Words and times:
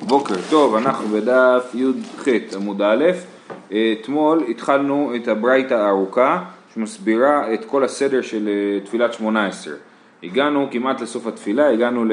בוקר 0.00 0.34
טוב, 0.50 0.74
אנחנו 0.74 1.08
בדף 1.08 1.74
י"ח 1.74 2.28
עמוד 2.56 2.82
א', 2.82 3.04
אתמול 4.00 4.44
התחלנו 4.48 5.12
את 5.16 5.28
הברייתא 5.28 5.74
הארוכה 5.74 6.44
שמסבירה 6.74 7.54
את 7.54 7.64
כל 7.64 7.84
הסדר 7.84 8.22
של 8.22 8.48
אה, 8.48 8.80
תפילת 8.80 9.12
שמונה 9.12 9.46
עשרה. 9.46 9.74
הגענו 10.22 10.68
כמעט 10.70 11.00
לסוף 11.00 11.26
התפילה, 11.26 11.70
הגענו 11.70 12.04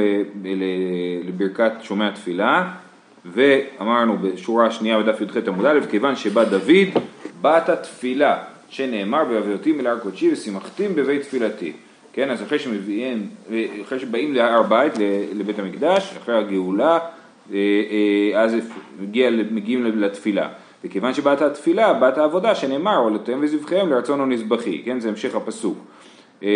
לברכת 1.23 1.71
שומע 1.81 2.11
תפילה 2.11 2.71
ואמרנו 3.25 4.17
בשורה 4.17 4.65
השנייה 4.67 4.99
בדף 4.99 5.21
י"ח 5.21 5.37
עמוד 5.47 5.65
א', 5.65 5.79
כיוון 5.89 6.15
שבא 6.15 6.43
דוד, 6.43 7.03
באת 7.41 7.69
תפילה 7.69 8.37
שנאמר 8.69 9.23
והביאותים 9.29 9.79
אל 9.79 9.87
הר 9.87 9.99
קודשי 9.99 10.31
ושימחתים 10.31 10.95
בבית 10.95 11.21
תפילתי. 11.21 11.73
כן, 12.13 12.29
אז 12.29 12.41
אחרי 12.43 12.59
שמביאים, 12.59 13.29
אחרי 13.81 13.99
שבאים 13.99 14.33
להר 14.33 14.63
בית, 14.63 14.93
לבית 15.33 15.59
המקדש, 15.59 16.17
אחרי 16.17 16.37
הגאולה, 16.37 16.91
אה, 16.91 16.97
אה, 16.97 17.20
אז 18.35 18.55
מגיע, 18.99 19.29
מגיעים 19.51 19.85
לתפילה. 19.85 20.49
וכיוון 20.83 21.13
שבאת 21.13 21.41
התפילה, 21.41 21.93
באת 21.93 22.17
העבודה 22.17 22.55
שנאמר, 22.55 22.97
עולותיהם 22.97 23.39
וזבחיהם 23.41 23.89
לרצון 23.89 24.21
הנזבחי, 24.21 24.81
כן, 24.85 24.99
זה 24.99 25.09
המשך 25.09 25.35
הפסוק. 25.35 25.77
אה, 26.43 26.49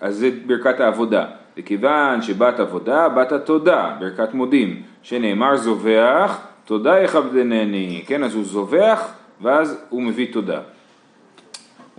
אז 0.00 0.16
זה 0.16 0.30
ברכת 0.46 0.80
העבודה. 0.80 1.24
וכיוון 1.56 2.22
שבאת 2.22 2.60
עבודה, 2.60 3.08
באת 3.08 3.32
תודה, 3.32 3.96
ברכת 4.00 4.34
מודים, 4.34 4.82
שנאמר 5.02 5.56
זובח, 5.56 6.40
תודה 6.64 7.00
יכבדנני, 7.00 8.02
כן, 8.06 8.24
אז 8.24 8.34
הוא 8.34 8.44
זובח, 8.44 9.12
ואז 9.42 9.84
הוא 9.88 10.02
מביא 10.02 10.32
תודה. 10.32 10.60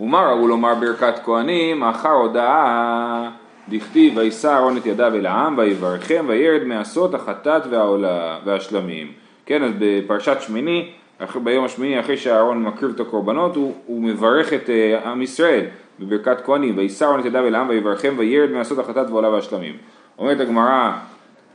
ומה 0.00 0.26
ראו 0.28 0.48
לומר 0.48 0.74
ברכת 0.74 1.14
כהנים, 1.24 1.84
אחר 1.84 2.10
הודעה 2.10 3.30
דכתיב 3.68 4.16
וישא 4.16 4.48
אהרון 4.48 4.76
את 4.76 4.86
ידיו 4.86 5.14
אל 5.14 5.26
העם 5.26 5.58
ויברכם 5.58 6.24
וירד 6.28 6.64
מעשות 6.64 7.14
החטאת 7.14 7.62
והעולה 7.70 8.38
והשלמים. 8.44 9.12
כן, 9.46 9.62
אז 9.62 9.70
בפרשת 9.78 10.36
שמיני, 10.40 10.90
ביום 11.34 11.64
השמיני 11.64 12.00
אחרי 12.00 12.16
שאהרון 12.16 12.62
מקריב 12.62 12.92
את 12.94 13.00
הקורבנות 13.00 13.56
הוא, 13.56 13.74
הוא 13.86 14.02
מברך 14.02 14.52
את 14.52 14.66
uh, 14.66 15.06
עם 15.06 15.22
ישראל 15.22 15.64
בברכת 16.00 16.44
כהנים 16.44 16.78
וישא 16.78 17.04
אהרון 17.04 17.20
את 17.20 17.24
ידיו 17.24 17.46
אל 17.46 17.54
העם 17.54 17.68
ויברכם 17.68 18.14
וירד 18.18 18.50
מעשות 18.50 18.78
החטאת 18.78 19.06
והעולה 19.06 19.28
והשלמים. 19.28 19.76
אומרת 20.18 20.40
הגמרא, 20.40 20.92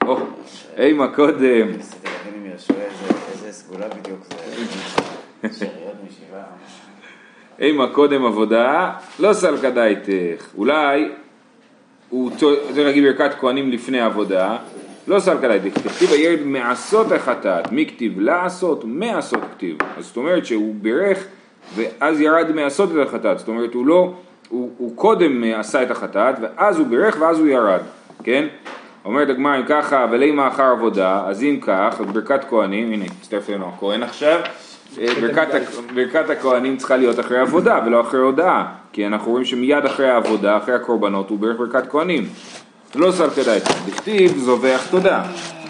או, 0.06 0.18
אימה 0.78 1.08
קודם. 1.08 1.68
אימה 7.60 7.88
קודם 7.94 8.26
עבודה, 8.26 8.94
לא 9.20 9.34
סלקא 9.34 9.70
דייתך. 9.70 10.48
אולי 10.58 11.10
הוא 12.10 12.32
צריך 12.38 12.78
להגיד 12.78 13.04
ברכת 13.04 13.32
כהנים 13.40 13.72
לפני 13.72 14.02
עבודה, 14.02 14.58
לא 15.08 15.20
סלקא 15.20 15.58
דייתך. 15.58 15.82
כתיב 15.88 16.12
הילד 16.12 16.44
מעשות 16.44 17.12
החטאת, 17.12 17.72
מי 17.72 17.86
כתיב 17.86 18.20
לעשות, 18.20 18.84
מעשות 18.86 19.40
כתיב. 19.56 19.78
אז 19.98 20.06
זאת 20.06 20.18
אומרת 20.18 20.46
שהוא 20.46 20.76
בירך 20.82 21.28
ואז 21.76 22.22
ירד 22.22 22.52
מעשות 22.52 22.90
את 22.92 23.08
החטאת. 23.08 23.40
זאת 23.40 23.48
אומרת 23.48 23.74
הוא 23.74 23.86
לא, 23.86 24.14
הוא, 24.50 24.72
הוא 24.78 24.96
קודם 24.96 25.44
עשה 25.56 25.84
את 25.84 25.92
החטאת 25.92 26.36
ואז 26.42 26.80
הוא 26.80 26.88
בירך 26.88 27.18
ואז 27.20 27.40
הוא 27.40 27.48
ירד, 27.48 27.82
כן? 28.24 28.48
אומרת 29.06 29.30
הגמרא 29.30 29.58
אם 29.58 29.64
ככה 29.68 30.06
ולימה 30.12 30.48
אחר 30.48 30.64
עבודה, 30.64 31.24
אז 31.26 31.44
אם 31.44 31.60
כך, 31.62 32.02
ברכת 32.14 32.40
כהנים, 32.50 32.94
הנה 32.94 33.06
הצטרף 33.06 33.50
אלינו 33.50 33.72
הכהן 33.76 34.04
עכשיו, 34.04 34.40
ברכת, 35.22 35.50
ברכת 35.96 36.30
הכהנים 36.30 36.78
צריכה 36.78 36.98
להיות 36.98 37.20
אחרי 37.20 37.40
עבודה 37.40 37.80
ולא 37.86 38.02
אחרי 38.02 38.20
הודעה 38.20 38.74
כי 38.94 39.08
אנחנו 39.08 39.32
רואים 39.32 39.46
שמיד 39.46 39.86
אחרי 39.86 40.10
העבודה, 40.10 40.58
אחרי 40.58 40.76
הקורבנות 40.76 41.30
הוא 41.30 41.40
ברך 41.40 41.58
ברכת 41.58 41.90
כהנים. 41.90 42.28
לא 42.96 43.12
שר 43.12 43.30
כדאי, 43.30 43.60
דכתיב 43.88 44.38
זובח 44.38 44.88
תודה, 44.92 45.24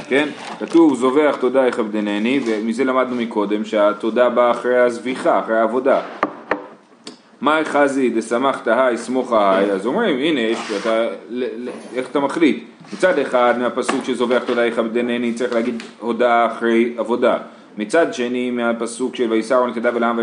כן? 0.08 0.30
כתוב 0.60 0.96
זובח 0.96 1.38
תודה 1.40 1.68
יכבדנני 1.68 2.40
ומזה 2.46 2.84
למדנו 2.84 3.16
מקודם 3.16 3.66
שהתודה 3.66 4.30
באה 4.30 4.52
אחרי 4.52 4.78
הזביחה, 4.78 5.40
אחרי 5.40 5.58
העבודה. 5.58 6.02
מאי 7.42 7.66
חזי 7.66 8.10
דשמחת 8.10 8.68
היי 8.68 8.98
סמוכה 8.98 9.58
היי 9.58 9.72
אז 9.72 9.86
אומרים 9.86 10.18
הנה 10.20 10.40
יש, 10.40 10.60
אתה, 10.82 11.08
איך 11.96 12.08
אתה 12.12 12.20
מחליט? 12.20 12.64
מצד 12.94 13.20
אחד 13.20 13.54
מהפסוק 13.60 14.04
שזובח 14.04 14.44
תודה 14.46 14.66
יכבדנני 14.66 15.34
צריך 15.34 15.54
להגיד 15.54 15.84
הודעה 16.00 16.46
אחרי 16.46 16.94
עבודה 16.98 17.38
מצד 17.78 18.14
שני 18.14 18.52
מהפסוק 18.52 19.16
של 19.16 19.32
וישא 19.32 19.56
אהרון 19.56 19.72
ידיו 19.76 19.98
אל 19.98 20.04
העם 20.04 20.20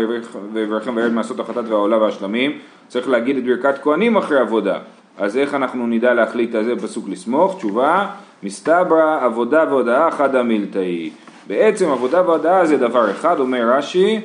ויברכם 0.53 0.95
וירד 0.95 1.11
מעשות 1.11 1.39
החטאת 1.39 1.65
והעולה 1.67 1.97
והשלמים 1.97 2.59
צריך 2.87 3.09
להגיד 3.09 3.37
את 3.37 3.43
ברכת 3.43 3.81
כהנים 3.81 4.17
אחרי 4.17 4.39
עבודה 4.39 4.79
אז 5.17 5.37
איך 5.37 5.53
אנחנו 5.53 5.87
נדע 5.87 6.13
להחליט 6.13 6.55
על 6.55 6.63
זה 6.63 6.75
פסוק 6.75 7.09
לסמוך? 7.09 7.57
תשובה 7.57 8.07
מסתברא 8.43 9.25
עבודה 9.25 9.65
והודאה 9.69 10.11
חדא 10.11 10.41
מילתאי 10.41 11.09
בעצם 11.47 11.89
עבודה 11.89 12.21
והודאה 12.21 12.65
זה 12.65 12.77
דבר 12.77 13.11
אחד 13.11 13.39
אומר 13.39 13.71
רש"י 13.77 14.19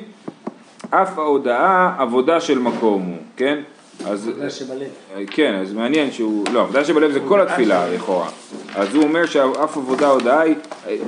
אף 0.89 1.19
ההודאה 1.19 1.93
עבודה 1.97 2.39
של 2.39 2.59
מקום 2.59 3.01
הוא 3.01 3.17
כן? 3.37 3.59
אז, 4.05 4.27
עבודה 4.27 4.49
שבלב. 4.49 4.87
כן, 5.27 5.55
אז 5.55 5.73
מעניין 5.73 6.11
שהוא, 6.11 6.45
לא, 6.53 6.61
עבודה 6.61 6.85
שבלב 6.85 7.11
זה 7.11 7.19
כל 7.27 7.41
התפילה 7.41 7.89
לכאורה. 7.89 8.29
אז 8.75 8.95
הוא 8.95 9.03
אומר 9.03 9.25
שאף 9.25 9.77
עבודה 9.77 10.07
הודעה 10.07 10.41
היא, 10.41 10.55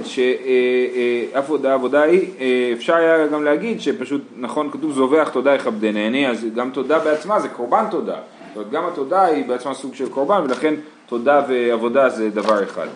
שאף 0.04 0.18
אה, 0.46 1.36
אה, 1.36 1.48
הודעה 1.48 1.74
עבודה 1.74 2.02
היא, 2.02 2.30
אה, 2.40 2.70
אפשר 2.74 2.96
היה 2.96 3.28
גם 3.28 3.44
להגיד 3.44 3.82
שפשוט, 3.82 4.22
נכון, 4.38 4.70
כתוב 4.72 4.92
זובח 4.92 5.30
תודה 5.30 5.56
יכבדנני, 5.56 6.28
אז 6.28 6.46
גם 6.56 6.70
תודה 6.70 7.00
בעצמה 7.00 7.40
זה 7.40 7.50
קורבן 7.50 7.86
תודה. 7.92 8.16
זאת 8.48 8.56
אומרת, 8.56 8.72
גם 8.72 8.86
התודה 8.86 9.26
היא 9.26 9.46
בעצמה 9.46 9.74
סוג 9.74 9.96
של 9.96 10.10
קורבן, 10.10 10.42
ולכן 10.44 10.74
תודה 11.06 11.42
ועבודה 11.50 12.10
זה 12.10 12.30
דבר 12.30 12.64
אחד. 12.64 12.88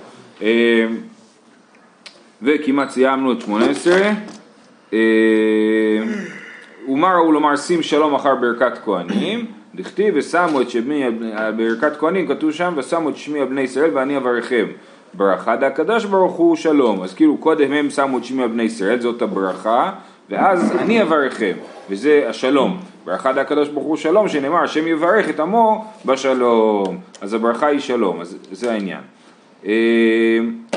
וכמעט 2.42 2.90
סיימנו 2.90 3.32
את 3.32 3.42
שמונה 3.42 3.66
עשרה. 3.70 4.12
ומה 6.90 7.14
ראו 7.14 7.32
לומר 7.32 7.56
שים 7.56 7.84
שלום 7.84 8.16
אחר 8.16 8.36
ברכת 8.36 8.78
כהנים 8.86 9.57
דכתיב 9.78 10.14
ושמו 10.18 10.62
את 10.62 10.70
שמי, 10.70 11.04
ברכת 11.58 11.98
כהנים 11.98 12.28
כתוב 12.28 12.52
שם 12.52 12.74
ושמו 12.78 13.10
את 13.10 13.18
שמי 13.18 13.40
על 13.40 13.46
בני 13.46 13.62
ישראל 13.62 13.90
ואני 13.94 14.18
אברכם. 14.18 14.66
ברכה 15.14 15.56
דהקדוש 15.56 16.06
ברוך 16.06 16.34
הוא 16.34 16.56
שלום. 16.56 17.04
אז 17.04 17.14
כאילו 17.14 17.38
קודם 17.38 17.74
הם 17.74 17.90
שמו 17.90 18.18
את 18.18 18.24
שמי 18.24 18.44
על 18.44 18.50
בני 18.50 18.64
ישראל 18.64 19.00
זאת 19.00 19.22
הברכה 19.22 19.92
ואז 20.30 20.76
אני 20.78 21.02
אברכם 21.02 21.54
וזה 21.90 22.26
השלום. 22.30 22.80
ברכה 23.06 23.34
דהקדוש 23.34 23.70
ברוך 23.70 23.86
הוא 23.86 23.98
שלום 23.98 24.28
שנאמר 24.28 24.64
השם 24.64 24.88
יברך 24.88 25.30
את 25.30 25.40
עמו 25.40 25.86
בשלום. 26.06 26.98
אז 27.22 27.34
הברכה 27.34 27.68
היא 27.68 27.80
שלום 27.80 28.22
אז 28.22 28.38
זה 28.52 28.72
העניין 28.72 29.02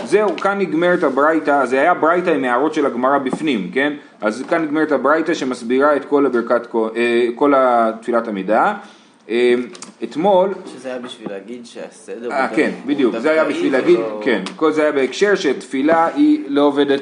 זהו, 0.05 0.37
כאן 0.37 0.59
נגמרת 0.59 1.03
הברייתא, 1.03 1.67
זה 1.67 1.81
היה 1.81 1.95
ברייתא 1.95 2.31
עם 2.31 2.45
הערות 2.45 2.75
של 2.75 2.87
הגמרא 2.87 3.19
בפנים, 3.19 3.71
כן? 3.73 3.93
אז 4.21 4.45
כאן 4.49 4.63
נגמרת 4.63 4.93
הברייתא 4.93 5.35
שמסבירה 5.35 5.97
את 5.97 6.05
כל, 6.05 6.27
הברכת, 6.27 6.75
אה, 6.97 7.27
כל 7.35 7.53
התפילת 7.57 8.29
עמידה. 8.29 8.75
אה, 9.29 9.55
אתמול... 10.03 10.55
שזה 10.67 10.89
היה 10.89 10.99
בשביל 10.99 11.29
להגיד 11.31 11.67
שהסדר... 11.67 12.33
אה, 12.33 12.49
כן, 12.49 12.71
בדיוק, 12.87 13.19
זה 13.19 13.31
היה 13.31 13.45
בשביל 13.45 13.73
להגיד, 13.73 13.99
ולא... 13.99 14.21
כן, 14.25 14.43
כל 14.57 14.73
זה 14.73 14.83
היה 14.83 14.93
בהקשר 14.93 15.35
שתפילה 15.35 16.07
היא 16.15 16.45
לא 16.49 16.63
עובדת 16.63 17.01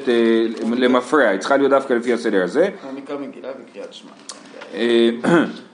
למפרע, 0.77 1.27
היא 1.27 1.39
צריכה 1.39 1.57
להיות 1.57 1.69
דווקא 1.69 1.93
לפי 1.93 2.13
הסדר 2.13 2.43
הזה. 2.43 2.69
אני 2.89 3.01
נקרא 3.01 3.17
מגילה 3.17 3.47
וקריאת 3.49 3.93
שמע. 3.93 4.11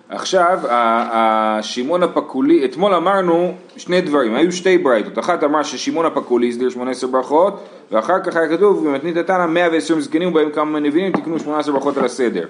עכשיו, 0.10 0.60
השמעון 0.70 2.04
הפקולי, 2.04 2.66
אתמול 2.66 2.94
אמרנו 2.94 3.54
שני 3.78 4.02
דברים, 4.02 4.36
היו 4.36 4.52
שתי 4.52 4.78
ברייתות, 4.78 5.20
אחת 5.20 5.44
אמרה 5.44 5.64
ששמעון 5.64 6.06
הפקולי 6.06 6.50
הסדיר 6.50 6.70
18 6.70 7.10
ברכות, 7.10 7.64
ואחר 7.92 8.20
כך 8.24 8.36
היה 8.36 8.50
כתוב 8.50 8.88
במתנית 8.88 9.18
התנא 9.18 9.46
120 9.46 10.00
זקנים 10.00 10.30
ובהם 10.30 10.50
כמה 10.50 10.80
נביאים 10.80 11.12
תקנו 11.12 11.40
18 11.40 11.74
ברכות 11.74 11.98
על 11.98 12.06
הסדר. 12.06 12.46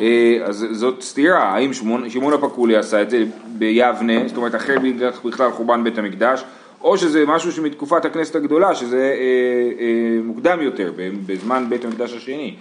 אה, 0.00 0.38
אז 0.44 0.66
זאת 0.70 1.02
סתירה, 1.02 1.42
האם 1.42 1.72
שמעון 2.08 2.32
הפקולי 2.32 2.76
עשה 2.76 3.02
את 3.02 3.10
זה 3.10 3.24
ביבנה, 3.46 4.28
זאת 4.28 4.36
אומרת 4.36 4.54
אחרי 4.54 4.92
בכלל 5.24 5.50
חורבן 5.50 5.84
בית 5.84 5.98
המקדש, 5.98 6.44
או 6.80 6.98
שזה 6.98 7.24
משהו 7.26 7.52
שמתקופת 7.52 8.04
הכנסת 8.04 8.36
הגדולה, 8.36 8.74
שזה 8.74 8.96
אה, 8.96 9.84
אה, 9.84 10.20
מוקדם 10.24 10.58
יותר, 10.62 10.92
בזמן 11.26 11.66
בית 11.68 11.84
המקדש 11.84 12.14
השני. 12.14 12.54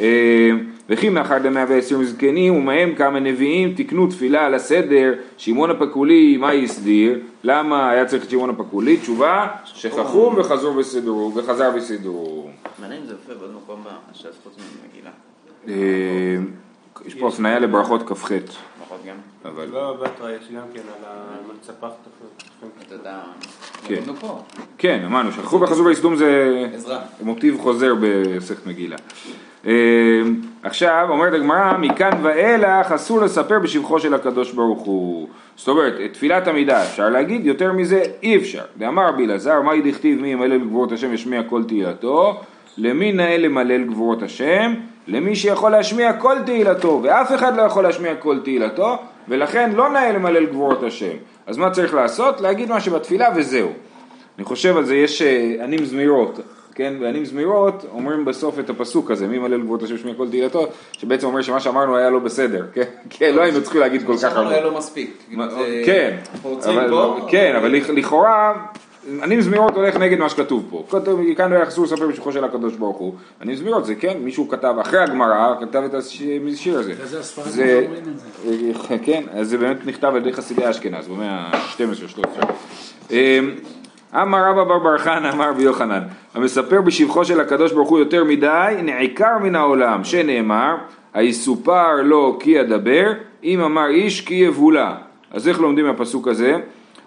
אה, 0.00 0.50
וכי 0.88 1.08
מאחר 1.08 1.38
דמאה 1.38 1.64
ועשרים 1.68 2.04
זקנים 2.04 2.56
ומהם 2.56 2.94
כמה 2.94 3.20
נביאים 3.20 3.74
תקנו 3.76 4.06
תפילה 4.06 4.46
על 4.46 4.54
הסדר 4.54 5.14
שמעון 5.36 5.70
הפקולי 5.70 6.36
מה 6.36 6.50
הסדיר 6.50 7.20
למה 7.44 7.90
היה 7.90 8.04
צריך 8.06 8.24
את 8.24 8.30
שמעון 8.30 8.50
הפקולי? 8.50 8.96
תשובה 8.96 9.48
שכחו 9.64 10.32
וחזרו 10.36 10.76
וסידרו 10.76 11.32
וחזר 11.34 11.70
וסידרו 11.74 12.48
מעניין 12.78 13.00
אם 13.00 13.06
זה 13.06 13.12
יופיע 13.12 13.34
בעוד 13.34 13.54
מקום 13.64 13.84
בש"ס 14.12 14.38
חוץ 14.44 14.54
ממגילה 14.56 15.10
אה, 15.68 16.36
יש 17.06 17.14
פה 17.14 17.28
הפניה 17.28 17.58
לברכות 17.58 18.02
כ"ח. 18.02 18.30
ברכות 18.30 19.00
גם. 19.06 19.16
אבל 19.44 19.68
לא 19.72 19.96
בתרא 20.02 20.30
יש 20.30 20.48
גם 20.56 20.62
כן 20.74 20.80
על 20.80 21.10
המצפח 21.50 21.88
תודה 22.88 23.22
כן, 23.84 24.02
כן 24.78 25.02
אמרנו 25.04 25.32
שכחו 25.32 25.60
וחזרו 25.60 25.86
וסידום 25.86 26.16
זה 26.16 26.66
מוטיב 27.20 27.58
חוזר 27.60 27.94
במסכת 28.00 28.66
מגילה 28.66 28.96
עכשיו 30.62 31.06
אומרת 31.08 31.34
הגמרא 31.34 31.78
מכאן 31.78 32.10
ואילך 32.22 32.92
אסור 32.92 33.20
לספר 33.20 33.58
בשבחו 33.58 34.00
של 34.00 34.14
הקדוש 34.14 34.52
ברוך 34.52 34.82
הוא 34.82 35.28
זאת 35.56 35.68
אומרת 35.68 35.94
את 36.04 36.12
תפילת 36.12 36.48
עמידה 36.48 36.82
אפשר 36.82 37.08
להגיד 37.08 37.46
יותר 37.46 37.72
מזה 37.72 38.02
אי 38.22 38.36
אפשר 38.36 38.62
דאמר 38.78 39.08
רבי 39.08 39.24
אלעזר 39.24 39.60
מהי 39.60 39.90
דכתיב 39.90 40.20
מי 40.20 40.28
ימלא 40.28 40.56
לגבורת 40.56 40.92
השם 40.92 41.12
ישמיע 41.12 41.42
כל 41.42 41.62
תהילתו 41.62 42.40
למי 42.78 43.12
נאה 43.12 43.38
למלל 43.38 43.84
גבורות 43.84 44.22
השם? 44.22 44.74
למי 45.06 45.36
שיכול 45.36 45.70
להשמיע 45.70 46.12
כל 46.12 46.36
תהילתו, 46.46 47.00
ואף 47.02 47.34
אחד 47.34 47.56
לא 47.56 47.62
יכול 47.62 47.82
להשמיע 47.82 48.14
כל 48.14 48.38
תהילתו, 48.44 48.96
ולכן 49.28 49.72
לא 49.72 49.90
נאה 49.90 50.12
למלל 50.12 50.46
גבורות 50.46 50.82
השם. 50.82 51.16
אז 51.46 51.56
מה 51.56 51.70
צריך 51.70 51.94
לעשות? 51.94 52.40
להגיד 52.40 52.68
מה 52.68 52.80
שבתפילה 52.80 53.28
וזהו. 53.36 53.68
אני 54.38 54.44
חושב 54.44 54.76
על 54.76 54.84
זה, 54.84 54.96
יש 54.96 55.22
אה, 55.22 55.64
ענים 55.64 55.84
זמירות, 55.84 56.40
כן, 56.74 56.94
וענים 57.00 57.24
זמירות 57.24 57.84
אומרים 57.94 58.24
בסוף 58.24 58.58
את 58.58 58.70
הפסוק 58.70 59.10
הזה, 59.10 59.26
מי 59.26 59.38
מלל 59.38 59.60
גבורות 59.60 59.82
השם 59.82 59.98
שמיע 59.98 60.14
כל 60.14 60.28
תהילתו, 60.30 60.66
שבעצם 60.92 61.26
אומר 61.26 61.42
שמה 61.42 61.60
שאמרנו 61.60 61.96
היה 61.96 62.10
לא 62.10 62.18
בסדר, 62.18 62.66
כן, 62.72 62.82
כן, 63.10 63.34
לא 63.34 63.42
היינו 63.42 63.62
צריכים 63.62 63.80
להגיד 63.80 64.06
כל 64.06 64.14
כך 64.14 64.20
שאמרנו 64.20 64.40
הרבה. 64.40 64.54
היה 64.54 64.64
לא 64.64 64.78
מספיק. 64.78 65.16
מה- 65.30 65.48
זה- 65.50 65.82
כן, 65.86 66.16
פה- 66.42 66.58
כן, 67.28 67.54
אבל 67.56 67.70
לכ- 67.76 67.90
לכאורה, 67.90 68.52
אני 69.22 69.42
זמירות 69.42 69.76
הולך 69.76 69.96
נגד 69.96 70.18
מה 70.18 70.28
שכתוב 70.28 70.64
פה. 70.70 70.84
כאן 71.36 71.52
לא 71.52 71.58
יחסו 71.58 71.84
לספר 71.84 72.06
בשבחו 72.06 72.32
של 72.32 72.44
הקדוש 72.44 72.74
ברוך 72.74 72.96
הוא. 72.96 73.14
אני 73.40 73.56
זמירות 73.56 73.84
זה 73.86 73.94
כן, 73.94 74.16
מישהו 74.20 74.48
כתב, 74.48 74.74
אחרי 74.80 75.00
הגמרא, 75.00 75.54
כתב 75.60 75.82
את 75.86 75.94
השיר 75.94 76.78
הזה. 76.78 76.92
זה 77.50 77.86
את 78.08 78.18
זה. 78.18 78.98
כן, 79.04 79.22
אז 79.32 79.48
זה 79.48 79.58
באמת 79.58 79.86
נכתב 79.86 80.06
על 80.08 80.16
ידי 80.16 80.32
חסידי 80.32 80.70
אשכנז, 80.70 81.08
במאה 81.08 81.30
ה-12-13. 81.30 82.44
אמ, 84.14 84.20
אמר 84.20 84.44
רבא 84.50 84.64
בר 84.64 84.78
בר 84.78 84.98
חנא, 84.98 85.32
אמר 85.32 85.48
רבי 85.50 85.62
יוחנן, 85.62 86.00
המספר 86.34 86.80
בשבחו 86.80 87.24
של 87.24 87.40
הקדוש 87.40 87.72
ברוך 87.72 87.88
הוא 87.88 87.98
יותר 87.98 88.24
מדי, 88.24 88.74
נעקר 88.82 89.38
מן 89.42 89.56
העולם, 89.56 90.04
שנאמר, 90.04 90.74
היסופר 91.14 92.02
לו 92.02 92.36
כי 92.40 92.60
אדבר, 92.60 93.12
אם 93.44 93.60
אמר 93.60 93.86
איש 93.86 94.20
כי 94.20 94.34
יבולע. 94.34 94.94
אז 95.30 95.48
איך 95.48 95.60
לומדים 95.60 95.86
מהפסוק 95.86 96.28
הזה? 96.28 96.56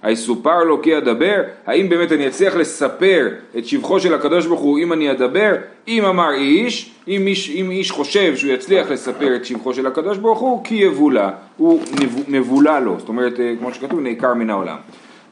היסופר 0.04 0.64
לו 0.64 0.82
כי 0.82 0.98
אדבר, 0.98 1.36
האם 1.66 1.90
באמת 1.90 2.12
אני 2.12 2.28
אצליח 2.28 2.56
לספר 2.56 3.28
את 3.58 3.66
שבחו 3.66 4.00
של 4.00 4.14
הקדוש 4.14 4.46
ברוך 4.46 4.60
הוא 4.60 4.80
אם 4.80 4.94
אני 4.94 5.12
אדבר? 5.12 5.52
אם 5.88 6.06
אמר 6.06 6.32
איש, 6.34 6.92
אם 7.08 7.28
איש, 7.28 7.50
אם 7.56 7.72
איש 7.72 7.92
חושב 7.92 8.36
שהוא 8.36 8.52
יצליח 8.52 8.92
לספר 8.92 9.36
את 9.36 9.46
שבחו 9.46 9.74
של 9.74 9.88
הקדוש 9.88 10.18
ברוך 10.18 10.40
הוא, 10.40 10.64
כי 10.64 10.76
יבולע, 10.76 11.30
הוא 11.58 11.82
נב- 12.02 12.24
מבולע 12.28 12.80
לו, 12.80 12.96
זאת 13.00 13.10
אומרת, 13.10 13.40
אה, 13.40 13.54
כמו 13.60 13.74
שכתוב, 13.74 14.00
נעקר 14.00 14.34
מן 14.34 14.50
העולם. 14.50 14.78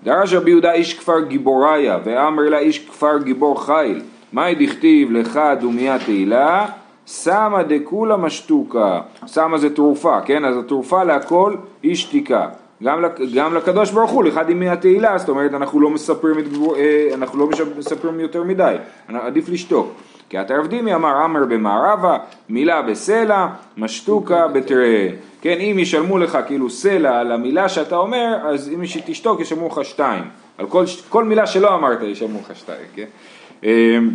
דרש 0.05 0.33
רבי 0.33 0.51
יהודה 0.51 0.71
איש 0.71 0.93
כפר 0.93 1.19
גיבוריה, 1.19 1.99
ואמר 2.03 2.43
לה 2.43 2.57
איש 2.57 2.87
כפר 2.87 3.17
גיבור 3.17 3.65
חיל, 3.65 4.01
מאי 4.33 4.55
דכתיב 4.55 5.11
לך 5.11 5.39
דומיה 5.59 5.99
תהילה, 5.99 6.65
סמא 7.07 7.61
דכולה 7.61 8.17
משתוקה, 8.17 9.01
סמא 9.27 9.57
זה 9.57 9.75
תרופה, 9.75 10.21
כן? 10.21 10.45
אז 10.45 10.57
התרופה 10.57 11.03
להכל 11.03 11.55
היא 11.83 11.95
שתיקה. 11.95 12.47
גם, 12.83 13.03
גם 13.35 13.53
לקדוש 13.53 13.91
ברוך 13.91 14.11
הוא, 14.11 14.23
לך 14.23 14.39
דמי 14.47 14.69
התהילה, 14.69 15.17
זאת 15.17 15.29
אומרת 15.29 15.53
אנחנו 15.53 15.79
לא 15.79 15.89
מספרים, 15.89 16.39
את 16.39 16.45
אה, 16.75 17.07
אנחנו 17.13 17.39
לא 17.39 17.47
מספרים 17.77 18.19
יותר 18.19 18.43
מדי, 18.43 18.75
עדיף 19.07 19.49
לשתוק. 19.49 19.93
כי 20.29 20.41
אתה 20.41 20.55
עבדימי 20.55 20.95
אמר 20.95 21.25
אמר 21.25 21.45
במערבה, 21.45 22.17
מילה 22.49 22.81
בסלע, 22.81 23.47
משתוקה 23.77 24.47
בתראה. 24.47 25.09
כן, 25.41 25.57
אם 25.59 25.79
ישלמו 25.79 26.17
לך 26.17 26.37
כאילו 26.47 26.69
סלע 26.69 27.19
על 27.19 27.31
המילה 27.31 27.69
שאתה 27.69 27.95
אומר, 27.95 28.37
אז 28.43 28.69
אם 28.69 28.81
תשתוק 29.05 29.39
ישלמו 29.39 29.67
לך 29.67 29.79
שתיים. 29.83 30.23
על 30.57 30.65
כל, 30.65 30.85
כל 31.09 31.23
מילה 31.23 31.47
שלא 31.47 31.75
אמרת 31.75 32.01
ישלמו 32.01 32.39
לך 32.39 32.55
שתיים, 32.55 32.87
כן? 32.95 33.05
אמ, 33.63 34.09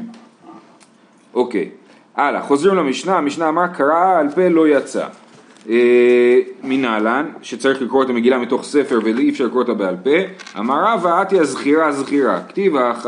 אוקיי, 1.35 1.69
הלאה, 2.17 2.43
חוזרים 2.43 2.77
למשנה, 2.77 3.19
המשנה 3.19 3.49
אמרה 3.49 3.69
קראה 3.69 4.19
על 4.19 4.29
פה 4.29 4.49
לא 4.49 4.69
יצא. 4.69 5.07
אה, 5.69 6.39
מנהלן, 6.63 7.27
שצריך 7.43 7.83
לקרוא 7.83 8.05
את 8.05 8.09
המגילה 8.09 8.39
מתוך 8.39 8.65
ספר 8.65 8.99
ואי 9.05 9.31
אפשר 9.31 9.45
לקרוא 9.45 9.63
אותה 9.63 9.75
בעל 9.75 9.97
פה, 10.05 10.11
אמר 10.59 10.85
רבא 10.85 11.23
הזכירה 11.41 11.93
זכירה, 11.93 12.41
כתיב 12.49 12.77
אך 12.77 13.07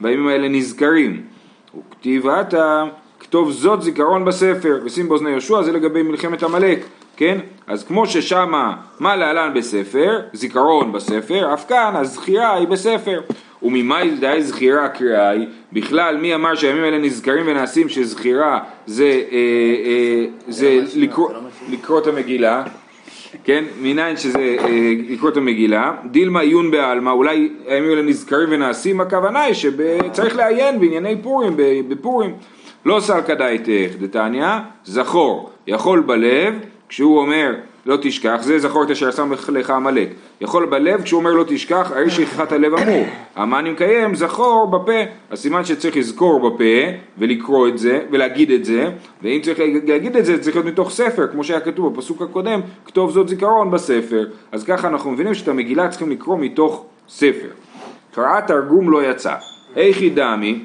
בימים 0.00 0.28
האלה 0.28 0.48
נזכרים, 0.48 1.22
וכתיב 1.78 2.26
עתה 2.28 2.84
כתוב 3.20 3.50
זאת 3.50 3.82
זיכרון 3.82 4.24
בספר, 4.24 4.80
ושים 4.84 5.08
באוזני 5.08 5.30
יהושע 5.30 5.62
זה 5.62 5.72
לגבי 5.72 6.02
מלחמת 6.02 6.42
עמלק, 6.42 6.84
כן? 7.16 7.38
אז 7.66 7.84
כמו 7.84 8.06
ששמה 8.06 8.76
מה 9.00 9.16
להלן 9.16 9.54
בספר, 9.54 10.20
זיכרון 10.32 10.92
בספר, 10.92 11.54
אף 11.54 11.68
כאן 11.68 11.92
הזכירה 11.96 12.54
היא 12.54 12.68
בספר. 12.68 13.20
וממאי 13.62 14.10
די 14.10 14.42
זכירה 14.42 14.88
קריאה 14.88 15.28
היא, 15.30 15.46
בכלל 15.72 16.16
מי 16.16 16.34
אמר 16.34 16.54
שהימים 16.54 16.84
האלה 16.84 16.98
נזכרים 16.98 17.44
ונעשים 17.48 17.88
שזכירה 17.88 18.60
זה, 18.86 19.04
אה, 19.04 19.38
אה, 19.86 20.24
זה 20.48 20.80
לקרוא, 20.96 21.30
לקרוא 21.70 21.98
את 21.98 22.06
המגילה, 22.06 22.64
כן, 23.44 23.64
מניין 23.82 24.16
שזה 24.16 24.56
אה, 24.58 24.92
לקרוא 25.08 25.30
את 25.30 25.36
המגילה, 25.36 25.92
דילמה 26.10 26.40
עיון 26.40 26.70
בעלמא, 26.70 27.10
אולי 27.10 27.48
הימים 27.66 27.90
האלה 27.90 28.02
נזכרים 28.02 28.48
ונעשים, 28.50 29.00
הכוונה 29.00 29.40
היא 29.42 29.54
שצריך 29.54 30.36
לעיין 30.36 30.80
בענייני 30.80 31.22
פורים, 31.22 31.52
בפורים. 31.88 32.34
לא 32.86 33.00
סלקא 33.00 33.34
דייתך 33.34 33.96
דתניא, 33.98 34.46
זכור, 34.84 35.50
יכול 35.66 36.00
בלב, 36.00 36.54
כשהוא 36.88 37.18
אומר 37.18 37.54
לא 37.86 37.96
תשכח, 38.02 38.38
זה 38.40 38.58
זכור 38.58 38.82
את 38.82 38.90
אשר 38.90 39.10
שם 39.10 39.32
לך 39.48 39.70
עמלק. 39.70 40.08
יכול 40.40 40.66
בלב, 40.66 41.02
כשהוא 41.02 41.18
אומר 41.18 41.30
לא 41.30 41.44
תשכח, 41.48 41.92
הרי 41.94 42.10
שכחת 42.10 42.52
הלב 42.52 42.74
אמור. 42.74 43.04
המן 43.36 43.66
אם 43.66 43.74
קיים, 43.74 44.14
זכור 44.14 44.70
בפה. 44.70 45.00
אז 45.30 45.38
סימן 45.38 45.64
שצריך 45.64 45.96
לזכור 45.96 46.50
בפה, 46.50 46.64
ולקרוא 47.18 47.68
את 47.68 47.78
זה, 47.78 48.00
ולהגיד 48.10 48.50
את 48.50 48.64
זה, 48.64 48.90
ואם 49.22 49.40
צריך 49.42 49.58
להגיד 49.86 50.16
את 50.16 50.24
זה, 50.24 50.38
צריך 50.38 50.56
להיות 50.56 50.66
מתוך 50.66 50.90
ספר, 50.90 51.26
כמו 51.32 51.44
שהיה 51.44 51.60
כתוב 51.60 51.94
בפסוק 51.94 52.22
הקודם, 52.22 52.60
כתוב 52.84 53.10
זאת 53.10 53.28
זיכרון 53.28 53.70
בספר. 53.70 54.26
אז 54.52 54.64
ככה 54.64 54.88
אנחנו 54.88 55.10
מבינים 55.10 55.34
שאת 55.34 55.48
המגילה 55.48 55.88
צריכים 55.88 56.10
לקרוא 56.10 56.38
מתוך 56.38 56.84
ספר. 57.08 57.48
קראת 58.14 58.46
תרגום 58.46 58.90
לא 58.90 59.10
יצא. 59.10 59.34
היכי 59.74 60.10
דמי, 60.10 60.64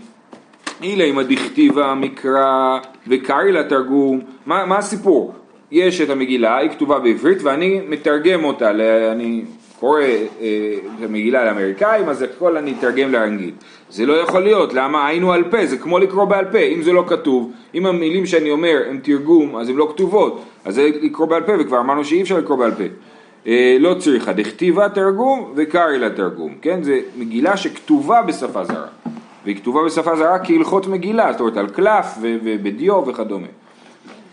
אילי 0.82 1.14
דכתיבה 1.30 1.94
מקרא 1.96 2.80
וקרעי 3.08 3.52
לתרגום, 3.52 4.20
מה, 4.46 4.66
מה 4.66 4.78
הסיפור? 4.78 5.41
יש 5.72 6.02
את 6.02 6.10
המגילה, 6.10 6.58
היא 6.58 6.70
כתובה 6.70 7.00
בעברית 7.00 7.44
ואני 7.44 7.82
מתרגם 7.90 8.44
אותה, 8.44 8.72
אני 9.12 9.42
קורא 9.80 10.02
אה, 10.02 10.08
את 11.00 11.04
המגילה 11.04 11.46
לאמריקאים, 11.46 12.10
אז 12.10 12.22
הכל 12.22 12.58
אני 12.58 12.74
אתרגם 12.80 13.12
לאנגלית. 13.12 13.54
זה 13.90 14.06
לא 14.06 14.14
יכול 14.14 14.44
להיות, 14.44 14.74
למה 14.74 15.08
היינו 15.08 15.34
על 15.34 15.44
פה, 15.44 15.66
זה 15.66 15.78
כמו 15.78 16.00
לקרוא 16.00 16.26
בעל 16.26 16.46
פה, 16.46 16.58
אם 16.58 16.82
זה 16.82 16.94
לא 16.94 17.04
כתוב, 17.08 17.52
אם 17.76 17.86
המילים 17.86 18.26
שאני 18.26 18.52
אומר 18.52 18.82
הן 18.90 19.00
תרגום, 19.04 19.56
אז 19.56 19.70
הן 19.70 19.76
לא 19.76 19.88
כתובות, 19.94 20.44
אז 20.66 20.76
זה 20.76 20.90
לקרוא 21.02 21.28
בעל 21.28 21.44
פה, 21.44 21.52
וכבר 21.60 21.80
אמרנו 21.80 22.06
שאי 22.06 22.22
אפשר 22.22 22.38
לקרוא 22.38 22.58
בעל 22.58 22.72
פה. 22.72 22.84
אה, 23.48 23.78
לא 23.80 23.94
צריכה, 24.00 24.34
דכתיבה 24.34 24.90
תרגום 24.90 25.54
וקרעי 25.56 26.00
לתרגום, 26.00 26.54
כן? 26.62 26.84
זה 26.84 27.00
מגילה 27.18 27.58
שכתובה 27.58 28.22
בשפה 28.22 28.64
זרה. 28.64 28.88
והיא 29.44 29.56
כתובה 29.56 29.86
בשפה 29.86 30.16
זרה 30.16 30.40
כהלכות 30.40 30.88
מגילה, 30.88 31.32
זאת 31.32 31.42
אומרת 31.42 31.58
על 31.58 31.70
קלף 31.70 32.06
ובדיו 32.22 33.04
וכדומה. 33.08 33.48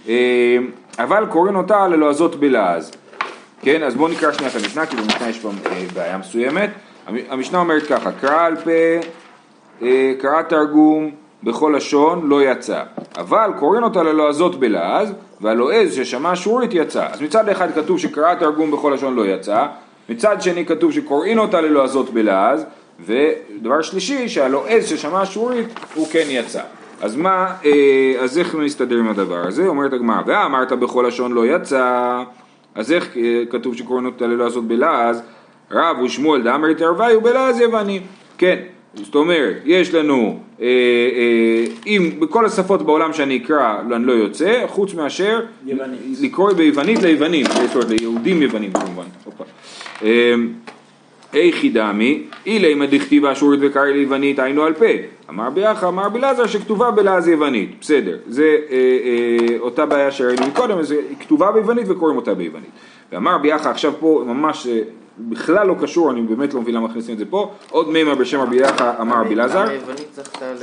אה, 0.08 0.58
אבל 0.98 1.26
קוראים 1.30 1.56
אותה 1.56 1.88
ללועזות 1.88 2.36
בלעז. 2.40 2.90
כן, 3.62 3.82
אז 3.82 3.94
בואו 3.94 4.08
נקרא 4.12 4.32
שנייה 4.32 4.50
את 4.50 4.56
המשנה, 4.56 4.86
כי 4.86 4.96
במשנה 4.96 5.28
יש 5.28 5.38
פה 5.38 5.50
אה, 5.66 5.84
בעיה 5.94 6.18
מסוימת. 6.18 6.70
המ- 7.06 7.16
המשנה 7.30 7.58
אומרת 7.58 7.82
ככה, 7.82 8.12
קרא 8.12 8.46
על 8.46 8.56
פה, 8.56 8.70
אה, 9.82 10.12
קרא 10.20 10.42
תרגום 10.42 11.10
בכל 11.42 11.72
לשון 11.76 12.26
לא 12.28 12.42
יצא. 12.42 12.82
אבל 13.16 13.50
קוראים 13.58 13.82
אותה 13.82 14.02
ללועזות 14.02 14.60
בלעז, 14.60 15.12
והלועז 15.40 15.94
ששמע 15.94 16.32
שורית 16.36 16.70
יצא. 16.74 17.06
אז 17.12 17.22
מצד 17.22 17.48
אחד 17.48 17.68
כתוב 17.74 17.98
שקרא 17.98 18.34
תרגום 18.34 18.70
בכל 18.70 18.92
לשון 18.94 19.14
לא 19.14 19.26
יצא, 19.26 19.66
מצד 20.08 20.42
שני 20.42 20.66
כתוב 20.66 20.92
שקוראים 20.92 21.38
אותה 21.38 21.60
ללועזות 21.60 22.10
בלעז, 22.10 22.64
ודבר 23.06 23.82
שלישי, 23.82 24.28
שהלועז 24.28 24.88
ששמע 24.88 25.26
שורית 25.26 25.66
הוא 25.94 26.06
כן 26.10 26.24
יצא. 26.28 26.60
אז 27.00 27.16
מה, 27.16 27.54
אה, 27.64 28.14
אז 28.20 28.38
איך 28.38 28.54
מסתדר 28.54 28.98
עם 28.98 29.08
הדבר 29.08 29.46
הזה? 29.46 29.66
אומרת 29.66 29.92
הגמרא, 29.92 30.22
ואמרת 30.26 30.72
בכל 30.72 31.04
לשון 31.08 31.32
לא 31.32 31.46
יצא, 31.46 32.22
אז 32.74 32.92
איך 32.92 33.16
אה, 33.16 33.42
כתוב 33.50 33.76
שקוראים 33.76 34.06
אותה 34.06 34.26
ללועזות 34.26 34.68
בלעז? 34.68 35.22
רב 35.70 35.98
ושמואל 36.00 36.42
דאמר 36.42 36.72
תרוויו 36.72 37.20
בלעז 37.20 37.60
יווני. 37.60 38.00
כן, 38.38 38.56
זאת 38.94 39.14
אומרת, 39.14 39.56
יש 39.64 39.94
לנו, 39.94 40.40
אה, 40.60 40.66
אה, 40.66 41.64
אם 41.86 42.10
בכל 42.20 42.46
השפות 42.46 42.82
בעולם 42.82 43.12
שאני 43.12 43.36
אקרא, 43.36 43.80
אני 43.96 44.04
לא 44.04 44.12
יוצא, 44.12 44.64
חוץ 44.66 44.94
מאשר 44.94 45.40
יוונית. 45.66 46.00
לקרוא 46.20 46.52
ביוונית 46.52 47.02
ליוונים, 47.02 47.46
זאת 47.46 47.74
אומרת 47.74 47.88
ליהודים 47.88 48.42
יוונים 48.42 48.72
כמובן. 48.72 49.04
אה, 50.02 50.34
איכי 51.34 51.68
דמי, 51.68 52.22
אילי 52.46 52.72
אם 52.72 52.84
דכתיבה 52.84 53.32
אשורית 53.32 53.60
וקרעי 53.62 53.92
ליוונית 53.92 54.38
היינו 54.38 54.62
על 54.62 54.74
פה. 54.74 54.84
אמר 55.30 55.50
ביחד, 55.50 55.86
אמר 55.86 56.08
בלעזר 56.08 56.46
שכתובה 56.46 56.90
בלעז 56.90 57.28
יוונית. 57.28 57.70
בסדר, 57.80 58.16
זה 58.26 58.56
אה, 58.70 58.76
אה, 58.76 59.58
אותה 59.58 59.86
בעיה 59.86 60.10
שראינו 60.10 60.46
מקודם, 60.46 60.78
אז 60.78 60.90
היא 60.90 61.00
כתובה 61.20 61.52
ביוונית 61.52 61.84
וקוראים 61.88 62.16
אותה 62.16 62.34
ביוונית. 62.34 62.70
ואמר 63.12 63.38
ביחד, 63.38 63.70
עכשיו 63.70 63.92
פה 64.00 64.24
ממש 64.26 64.66
אה, 64.66 64.80
בכלל 65.18 65.66
לא 65.66 65.74
קשור, 65.82 66.10
אני 66.10 66.22
באמת 66.22 66.54
לא 66.54 66.60
מבין 66.60 66.74
למה 66.74 66.88
מכניסים 66.88 67.14
את 67.14 67.18
זה 67.18 67.24
פה, 67.24 67.50
עוד 67.70 67.88
מימר 67.88 68.14
בשם 68.14 68.40
רבי 68.40 68.56
יחא 68.56 68.92
אמר 69.00 69.20
רבי 69.20 69.34
אלעזר. 69.34 69.64
ל... 69.64 70.62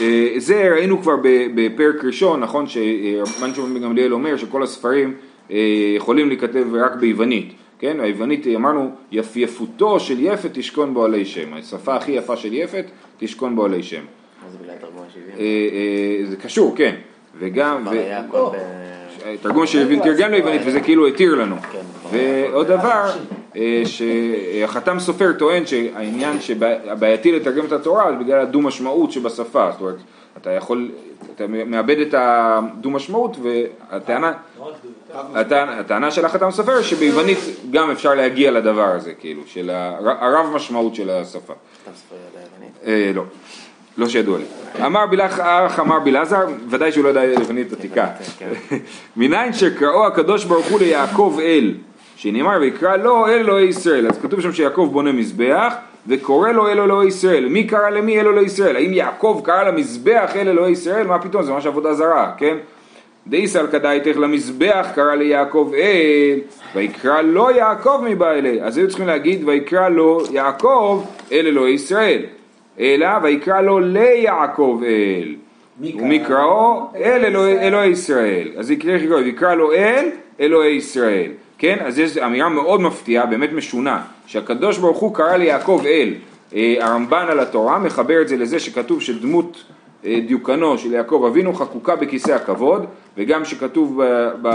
אה, 0.00 0.34
זה 0.36 0.68
ראינו 0.74 1.02
כבר 1.02 1.16
בפרק 1.54 2.04
ראשון, 2.04 2.40
נכון, 2.40 2.66
שרבן 2.66 3.54
שמעון 3.54 3.74
בן 3.74 3.80
גמליאל 3.82 4.12
אומר 4.12 4.36
שכל 4.36 4.62
הספרים 4.62 5.14
אה, 5.50 5.56
יכולים 5.96 6.28
להיכתב 6.28 6.74
רק 6.74 6.94
ביוונית, 6.94 7.52
כן, 7.82 8.00
היוונית 8.00 8.46
אמרנו 8.46 8.90
יפייפותו 9.12 10.00
של 10.00 10.20
יפת 10.20 10.50
תשכון 10.52 10.94
בו 10.94 11.04
עלי 11.04 11.24
שם, 11.24 11.54
השפה 11.54 11.96
הכי 11.96 12.12
יפה 12.12 12.36
של 12.36 12.52
יפת 12.52 12.84
תשכון 13.18 13.56
בו 13.56 13.64
עלי 13.64 13.82
שם. 13.82 13.96
מה 13.96 14.50
זה 14.50 14.58
בגלל 14.58 14.74
תרגום 14.80 15.02
ה-70? 15.02 15.40
אה, 15.40 15.44
אה, 15.44 16.26
זה 16.30 16.36
קשור, 16.36 16.74
כן. 16.76 16.94
וגם, 17.38 17.84
ב... 17.84 17.90
תרגום 19.42 19.66
שהבין 19.66 20.02
תרגם 20.02 20.30
ליוונית 20.30 20.62
וזה 20.66 20.80
כאילו 20.80 21.06
התיר 21.06 21.34
לנו. 21.34 21.56
כן. 21.72 21.80
ועוד 22.10 22.66
דבר, 22.66 23.10
אה, 23.56 23.82
שהחתם 23.84 24.98
סופר 24.98 25.32
טוען 25.38 25.66
שהעניין 25.66 26.40
שבעייתי 26.40 27.32
לתרגם 27.32 27.64
את 27.64 27.72
התורה 27.72 28.12
זה 28.12 28.24
בגלל 28.24 28.40
הדו 28.40 28.60
משמעות 28.60 29.12
שבשפה, 29.12 29.70
זאת 29.72 29.80
אומרת, 29.80 29.96
אתה 30.36 30.50
יכול, 30.50 30.90
אתה 31.34 31.46
מאבד 31.46 31.98
את 31.98 32.14
הדו 32.18 32.90
משמעות 32.90 33.36
והטענה, 33.42 33.96
הטענה, 33.96 34.32
הטענה 35.34 36.10
של 36.10 36.24
החתם 36.24 36.50
סופר 36.50 36.82
שביוונית 36.82 37.38
גם 37.70 37.90
אפשר 37.90 38.14
להגיע 38.14 38.50
לדבר 38.50 38.84
הזה, 38.86 39.12
כאילו, 39.20 39.42
של 39.46 39.70
הר- 39.70 40.24
הרב 40.24 40.46
משמעות 40.54 40.94
של 40.94 41.10
השפה. 41.10 41.52
יוונית. 42.12 42.72
אה, 42.86 43.12
לא, 43.14 43.22
לא 43.96 44.08
שידוע 44.08 44.38
לי. 44.38 44.44
אמר 44.86 45.06
בלך 45.06 45.40
אח 45.40 45.80
אמר 45.80 45.98
בלעזר, 46.00 46.40
ודאי 46.70 46.92
שהוא 46.92 47.04
לא 47.04 47.08
יודע 47.08 47.24
יוונית 47.24 47.72
עתיקה. 47.72 48.06
כן. 48.38 48.48
מניין 49.16 49.52
שקראו 49.52 50.06
הקדוש 50.06 50.44
ברוך 50.44 50.66
הוא 50.66 50.80
ליעקב 50.80 51.38
אל, 51.42 51.74
שנאמר 52.16 52.56
ויקרא 52.60 52.96
לו 52.96 53.26
אל 53.26 53.32
אלוהי 53.32 53.64
ישראל. 53.68 54.06
אז 54.06 54.18
כתוב 54.22 54.40
שם 54.40 54.52
שיעקב 54.52 54.88
בונה 54.92 55.12
מזבח, 55.12 55.74
וקורא 56.06 56.52
לו 56.52 56.68
אל 56.68 56.80
אלוהי 56.80 57.08
ישראל. 57.08 57.46
מי 57.48 57.66
קרא 57.66 57.90
למי 57.90 58.20
אל 58.20 58.26
אלוהי 58.28 58.46
ישראל? 58.46 58.76
האם 58.76 58.92
יעקב 58.92 59.40
קרא 59.44 59.62
למזבח 59.62 60.30
אל 60.36 60.48
אלוהי 60.48 60.72
ישראל? 60.72 61.06
מה 61.06 61.18
פתאום, 61.18 61.42
זה 61.42 61.52
ממש 61.52 61.66
עבודה 61.66 61.94
זרה, 61.94 62.32
כן? 62.38 62.56
דאיסל 63.26 63.66
כדאיתך 63.66 64.18
למזבח 64.18 64.86
קרא 64.94 65.14
ליעקב 65.14 65.72
אל, 65.74 66.38
ויקרא 66.74 67.22
לו 67.22 67.50
יעקב 67.50 68.04
מבעלה. 68.04 68.66
אז 68.66 68.78
היו 68.78 68.88
צריכים 68.88 69.06
להגיד 69.06 69.48
ויקרא 69.48 69.88
לו 69.88 70.22
יעקב 70.30 71.04
אל 71.32 71.46
אלוהי 71.46 71.72
ישראל. 71.72 72.22
אלא 72.80 73.08
ויקרא 73.22 73.60
לו 73.60 73.80
ליעקב 73.80 74.80
אל. 74.86 75.34
ומקראו 75.80 76.86
אל 76.96 77.24
אלוהי, 77.24 77.58
אלוהי 77.58 77.90
ישראל. 77.90 78.48
אז 78.56 78.70
יקרא 78.70 79.54
לו 79.54 79.72
אל 79.72 80.08
אלוהי 80.40 80.74
ישראל. 80.74 81.30
כן? 81.58 81.76
אז 81.84 81.98
יש 81.98 82.18
אמירה 82.18 82.48
מאוד 82.48 82.80
מפתיעה, 82.80 83.26
באמת 83.26 83.52
משונה, 83.52 84.02
שהקדוש 84.26 84.78
ברוך 84.78 84.98
הוא 84.98 85.14
קרא 85.14 85.36
ליעקב 85.36 85.82
אל. 85.86 86.14
אה, 86.54 86.76
הרמב"ן 86.80 87.26
על 87.28 87.40
התורה 87.40 87.78
מחבר 87.78 88.22
את 88.22 88.28
זה 88.28 88.36
לזה 88.36 88.60
שכתוב 88.60 89.02
שדמות 89.02 89.64
דיוקנו 90.04 90.78
של 90.78 90.92
יעקב 90.92 91.24
אבינו 91.28 91.54
חקוקה 91.54 91.96
בכיסא 91.96 92.32
הכבוד, 92.32 92.86
וגם 93.16 93.44
שכתוב 93.44 94.02
ב, 94.02 94.30
ב, 94.42 94.48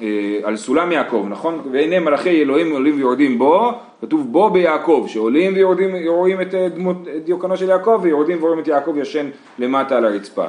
אה, 0.00 0.38
על 0.42 0.56
סולם 0.56 0.92
יעקב, 0.92 1.26
נכון? 1.28 1.60
והנה 1.72 2.00
מלאכי 2.00 2.42
אלוהים 2.42 2.72
עולים 2.72 2.96
ויורדים 2.96 3.38
בו, 3.38 3.72
כתוב 4.00 4.32
בו 4.32 4.50
ביעקב, 4.50 5.04
שעולים 5.08 5.54
ויורדים, 5.54 5.90
רואים 6.06 6.40
את 6.40 6.54
אה, 6.54 6.68
דמות 6.68 6.96
את 7.16 7.24
דיוקנו 7.24 7.56
של 7.56 7.68
יעקב, 7.68 8.00
ויורדים 8.02 8.42
ורואים 8.42 8.58
את 8.58 8.68
יעקב 8.68 8.94
ישן 8.96 9.26
למטה 9.58 9.96
על 9.96 10.04
הרצפה. 10.04 10.46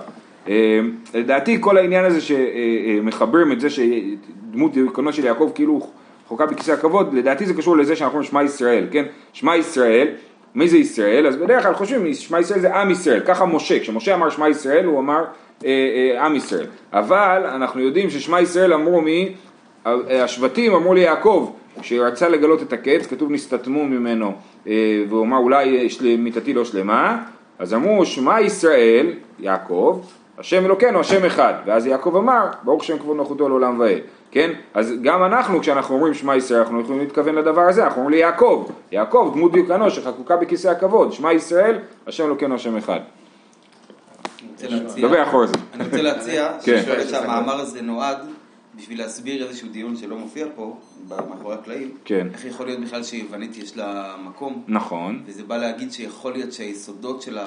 אה, 0.48 0.80
לדעתי 1.14 1.58
כל 1.60 1.78
העניין 1.78 2.06
הזה 2.06 2.20
שמחברים 2.22 3.52
את 3.52 3.60
זה 3.60 3.70
שדמות 3.70 4.74
דיוקנו 4.74 5.14
של 5.14 5.26
יעקב 5.26 5.52
כאילו 5.56 5.88
חוקה 6.28 6.46
בכיסא 6.46 6.72
הכבוד, 6.72 7.14
לדעתי 7.14 7.46
זה 7.46 7.54
קשור 7.54 7.78
לזה 7.78 7.96
שאנחנו 7.96 8.14
אומרים 8.14 8.30
שמע 8.30 8.44
ישראל, 8.44 8.86
כן? 8.92 9.06
שמע 9.34 9.58
ישראל, 9.58 10.08
מי 10.56 10.68
זה 10.68 10.78
ישראל? 10.78 11.28
אז 11.28 11.36
בדרך 11.36 11.64
כלל 11.64 11.74
חושבים 11.74 12.14
שמע 12.14 12.40
ישראל 12.40 12.60
זה 12.60 12.76
עם 12.76 12.92
ישראל, 12.92 13.20
ככה 13.20 13.46
משה, 13.46 13.80
כשמשה 13.80 14.16
אמר 14.16 14.30
שמע 14.30 14.50
ישראל 14.50 14.86
הוא 14.86 15.00
אמר 15.00 15.24
אה, 15.66 15.70
אה, 16.16 16.26
עם 16.26 16.36
ישראל, 16.36 16.66
אבל 16.94 17.44
אנחנו 17.46 17.82
יודעים 17.82 18.10
ששמע 18.10 18.42
ישראל 18.42 18.74
אמרו 18.74 19.02
מי, 19.02 19.36
אה, 19.88 20.24
השבטים 20.24 20.74
אמרו 20.74 20.94
ליעקב, 20.94 21.52
כשרצה 21.82 22.30
לגלות 22.30 22.62
את 22.62 22.74
הקץ, 22.74 23.08
כתוב 23.08 23.32
נסתתמו 23.32 23.86
ממנו, 23.86 24.34
אה, 24.68 25.04
והוא 25.10 25.24
אמר 25.24 25.38
אולי 25.38 25.88
מיתתי 26.18 26.54
לא 26.54 26.66
שלמה, 26.66 27.24
אז 27.60 27.74
אמרו 27.74 28.06
שמע 28.06 28.42
ישראל, 28.42 29.08
יעקב, 29.40 30.02
השם 30.38 30.66
אלוקינו, 30.66 31.00
השם 31.00 31.26
אחד, 31.26 31.54
ואז 31.66 31.86
יעקב 31.86 32.16
אמר, 32.16 32.48
ברוך 32.64 32.84
שם 32.84 33.00
כבוד 33.00 33.18
מלכותו 33.18 33.50
לעולם 33.50 33.80
ועד, 33.80 33.98
כן? 34.32 34.52
אז 34.74 34.94
גם 35.02 35.24
אנחנו, 35.24 35.60
כשאנחנו 35.62 35.96
אומרים 35.96 36.14
שמע 36.14 36.36
ישראל, 36.36 36.60
אנחנו 36.60 36.82
יכולים 36.82 37.02
להתכוון 37.02 37.36
לדבר 37.36 37.62
הזה, 37.62 37.84
אנחנו 37.84 38.02
אומרים 38.02 38.18
ליעקב, 38.20 38.70
יעקב, 38.92 39.32
דמות 39.36 39.52
דיוקנו 39.52 39.92
שחקוקה 39.92 40.38
בכיסא 40.38 40.68
הכבוד, 40.68 41.14
שמע 41.14 41.34
ישראל, 41.34 41.80
השם 42.08 42.26
אלוקינו, 42.26 42.56
השם 42.56 42.78
אחד. 42.78 43.00
אני 43.00 44.50
רוצה 44.52 44.68
להציע- 44.70 45.08
דבר 45.08 45.24
אחורה 45.24 45.48
זה. 45.48 45.54
אני 45.74 45.84
רוצה 45.84 46.02
להציע, 46.02 46.52
כן. 46.64 46.80
חושב 46.80 47.08
שהמאמר 47.10 47.60
הזה 47.60 47.82
נועד 47.82 48.18
בשביל 48.76 49.00
להסביר 49.00 49.48
איזשהו 49.48 49.68
דיון 49.70 49.96
שלא 49.96 50.16
מופיע 50.16 50.46
פה, 50.56 50.78
מאחורי 51.10 51.56
הקלעים, 51.56 51.92
כן. 52.06 52.28
איך 52.34 52.46
יכול 52.46 52.66
להיות 52.66 52.80
בכלל 52.80 53.04
שיוונית 53.04 53.58
יש 53.58 53.78
לה 53.78 54.16
מקום, 54.24 54.64
נכון, 54.68 55.24
וזה 55.26 55.44
בא 55.44 55.58
להגיד 55.58 55.92
שיכול 55.92 56.32
להיות 56.32 56.54
שהיסודות 56.54 57.22
של 57.22 57.38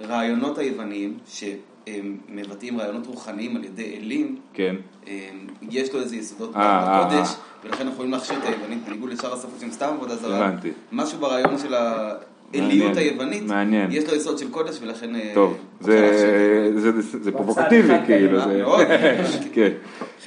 הרעיונות 0.00 0.58
היווניים, 0.58 1.14
שהם 1.26 2.16
מבטאים 2.28 2.80
רעיונות 2.80 3.06
רוחניים 3.06 3.56
על 3.56 3.64
ידי 3.64 3.96
אלים, 4.00 4.36
כן, 4.54 4.76
אה, 5.08 5.28
יש 5.70 5.94
לו 5.94 6.00
איזה 6.00 6.16
יסודות 6.16 6.56
אה, 6.56 6.60
אה, 6.62 7.04
בקודש, 7.04 7.28
אה. 7.28 7.34
ולכן 7.64 7.76
אנחנו 7.78 7.92
יכולים 7.92 8.12
להכשיר 8.12 8.36
את 8.38 8.54
היוונית 8.54 8.78
בניגוד 8.86 9.10
לשאר 9.10 9.32
השפות 9.34 9.60
שהם 9.60 9.70
סתם 9.70 9.88
עבודה 9.96 10.16
זרה. 10.16 10.46
הבנתי. 10.46 10.70
משהו 10.92 11.18
ברעיון 11.18 11.58
של 11.58 11.74
האליות 11.74 12.96
היוונית, 12.96 13.42
מעניין. 13.42 13.90
יש 13.92 14.08
לו 14.10 14.14
יסוד 14.16 14.38
של 14.38 14.50
קודש 14.50 14.78
ולכן... 14.82 15.16
אה, 15.16 15.30
טוב, 15.34 15.56
זה- 15.80 16.00
להכשיר. 16.00 16.80
זה- 16.80 17.02
זה 17.02 17.22
זה 17.24 17.32
פרובוקטיבי 17.32 17.94
כאילו. 18.06 18.40
זה-. 18.40 18.64
כן, 19.54 19.68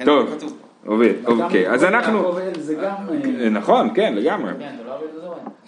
טוב, 0.06 0.30
זה. 0.40 0.46
עובד, 0.86 1.14
אוקיי, 1.26 1.70
אז 1.70 1.84
אנחנו, 1.84 2.36
זה. 2.60 2.80
אה, 2.84 2.96
אה, 3.42 3.50
נכון, 3.50 3.90
כן, 3.96 4.14
לגמרי, 4.16 4.52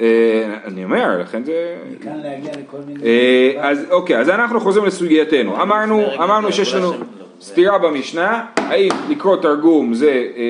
אה, 0.02 0.58
אני 0.66 0.84
אומר, 0.84 1.22
לכן 1.22 1.44
זה... 1.44 1.76
מכאן 2.00 2.20
להגיע 2.24 2.52
לכל 2.52 2.78
מיני... 2.88 3.04
אה, 3.04 3.70
אז 3.70 3.86
אוקיי, 3.92 4.20
אז 4.20 4.30
אנחנו 4.30 4.60
חוזרים 4.60 4.86
לסוגייתנו. 4.86 5.62
אמרנו, 5.62 6.06
אמרנו 6.24 6.52
שיש 6.52 6.74
לנו 6.74 6.94
סתירה 7.42 7.78
במשנה, 7.78 8.46
האם 8.56 8.90
לקרוא 9.10 9.36
תרגום 9.36 9.94
זה 9.94 10.10
אה, 10.10 10.44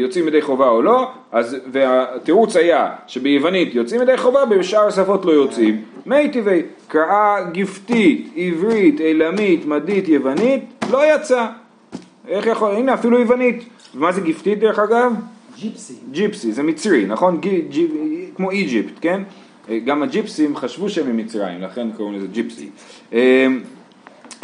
יוצאים 0.00 0.28
ידי 0.28 0.42
חובה 0.42 0.68
או 0.68 0.82
לא, 0.82 1.10
אז, 1.32 1.56
והתירוץ 1.72 2.56
היה 2.56 2.90
שביוונית 3.06 3.74
יוצאים 3.74 4.02
ידי 4.02 4.16
חובה, 4.16 4.44
בשאר 4.44 4.86
השפות 4.86 5.24
לא 5.24 5.32
יוצאים. 5.32 5.82
מי 6.06 6.28
טבעי, 6.28 6.62
קראה 6.88 7.36
גפתית, 7.52 8.32
עברית, 8.36 9.00
אילמית, 9.00 9.66
מדית, 9.66 10.08
יוונית, 10.08 10.64
לא 10.90 11.14
יצא. 11.14 11.46
איך 12.28 12.46
יכול, 12.46 12.70
הנה 12.70 12.94
אפילו 12.94 13.20
יוונית. 13.20 13.64
ומה 13.94 14.12
זה 14.12 14.20
גפתית 14.20 14.58
דרך 14.58 14.78
אגב? 14.78 15.12
ג'יפסי. 15.58 15.94
ג'יפסי, 16.10 16.52
זה 16.52 16.62
מצרי, 16.62 17.04
נכון? 17.06 17.40
כמו 18.40 18.50
איג'יפט, 18.50 18.92
כן? 19.00 19.22
אה, 19.70 19.78
גם 19.78 20.02
הג'יפסים 20.02 20.56
חשבו 20.56 20.88
שהם 20.88 21.16
ממצרים, 21.16 21.62
לכן 21.62 21.90
קוראים 21.96 22.14
לזה 22.14 22.26
ג'יפסי. 22.32 22.68
אה, 23.12 23.46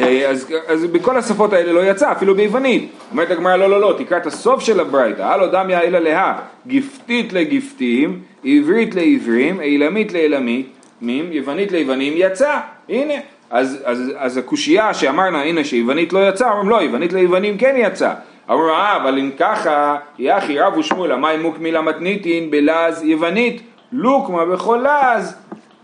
אה, 0.00 0.28
אז, 0.28 0.52
אז 0.66 0.84
בכל 0.84 1.16
השפות 1.16 1.52
האלה 1.52 1.72
לא 1.72 1.90
יצא, 1.90 2.12
אפילו 2.12 2.34
ביוונית. 2.34 2.90
אומרת 3.10 3.30
הגמרא, 3.30 3.56
לא, 3.56 3.70
לא, 3.70 3.80
לא, 3.80 3.94
תקרא 3.98 4.16
את 4.16 4.26
הסוף 4.26 4.60
של 4.60 4.80
הברייתא, 4.80 5.22
הלו 5.22 5.46
דמיה 5.52 5.82
אלא 5.82 5.98
להא, 5.98 6.32
גפתית 6.66 7.32
לגפתים, 7.32 8.20
עברית 8.44 8.94
לעברים, 8.94 9.60
אילמית 9.60 10.12
לאילמית, 10.12 10.66
יוונית 11.02 11.72
ליוונים, 11.72 12.12
יצא, 12.16 12.58
הנה. 12.88 13.14
אז, 13.50 13.78
אז, 13.84 14.12
אז 14.16 14.36
הקושייה 14.36 14.94
שאמרנה, 14.94 15.42
הנה 15.42 15.64
שיוונית 15.64 16.12
לא 16.12 16.28
יצא, 16.28 16.50
אומרים 16.50 16.68
לא, 16.68 16.76
יוונית 16.76 17.12
ליוונים 17.12 17.58
כן 17.58 17.74
יצא. 17.78 18.12
אמרו, 18.50 18.68
אה, 18.68 18.96
אבל 18.96 19.18
אם 19.18 19.30
ככה, 19.38 19.96
יחי 20.18 20.58
רב 20.58 20.76
ושמואל, 20.76 21.12
המים 21.12 21.42
מוקמילה 21.42 21.82
מתניתין 21.82 22.50
בלעז 22.50 23.02
יוונית, 23.02 23.62
לוקמה 23.92 24.44
בכל 24.44 24.80
לעז. 24.82 25.36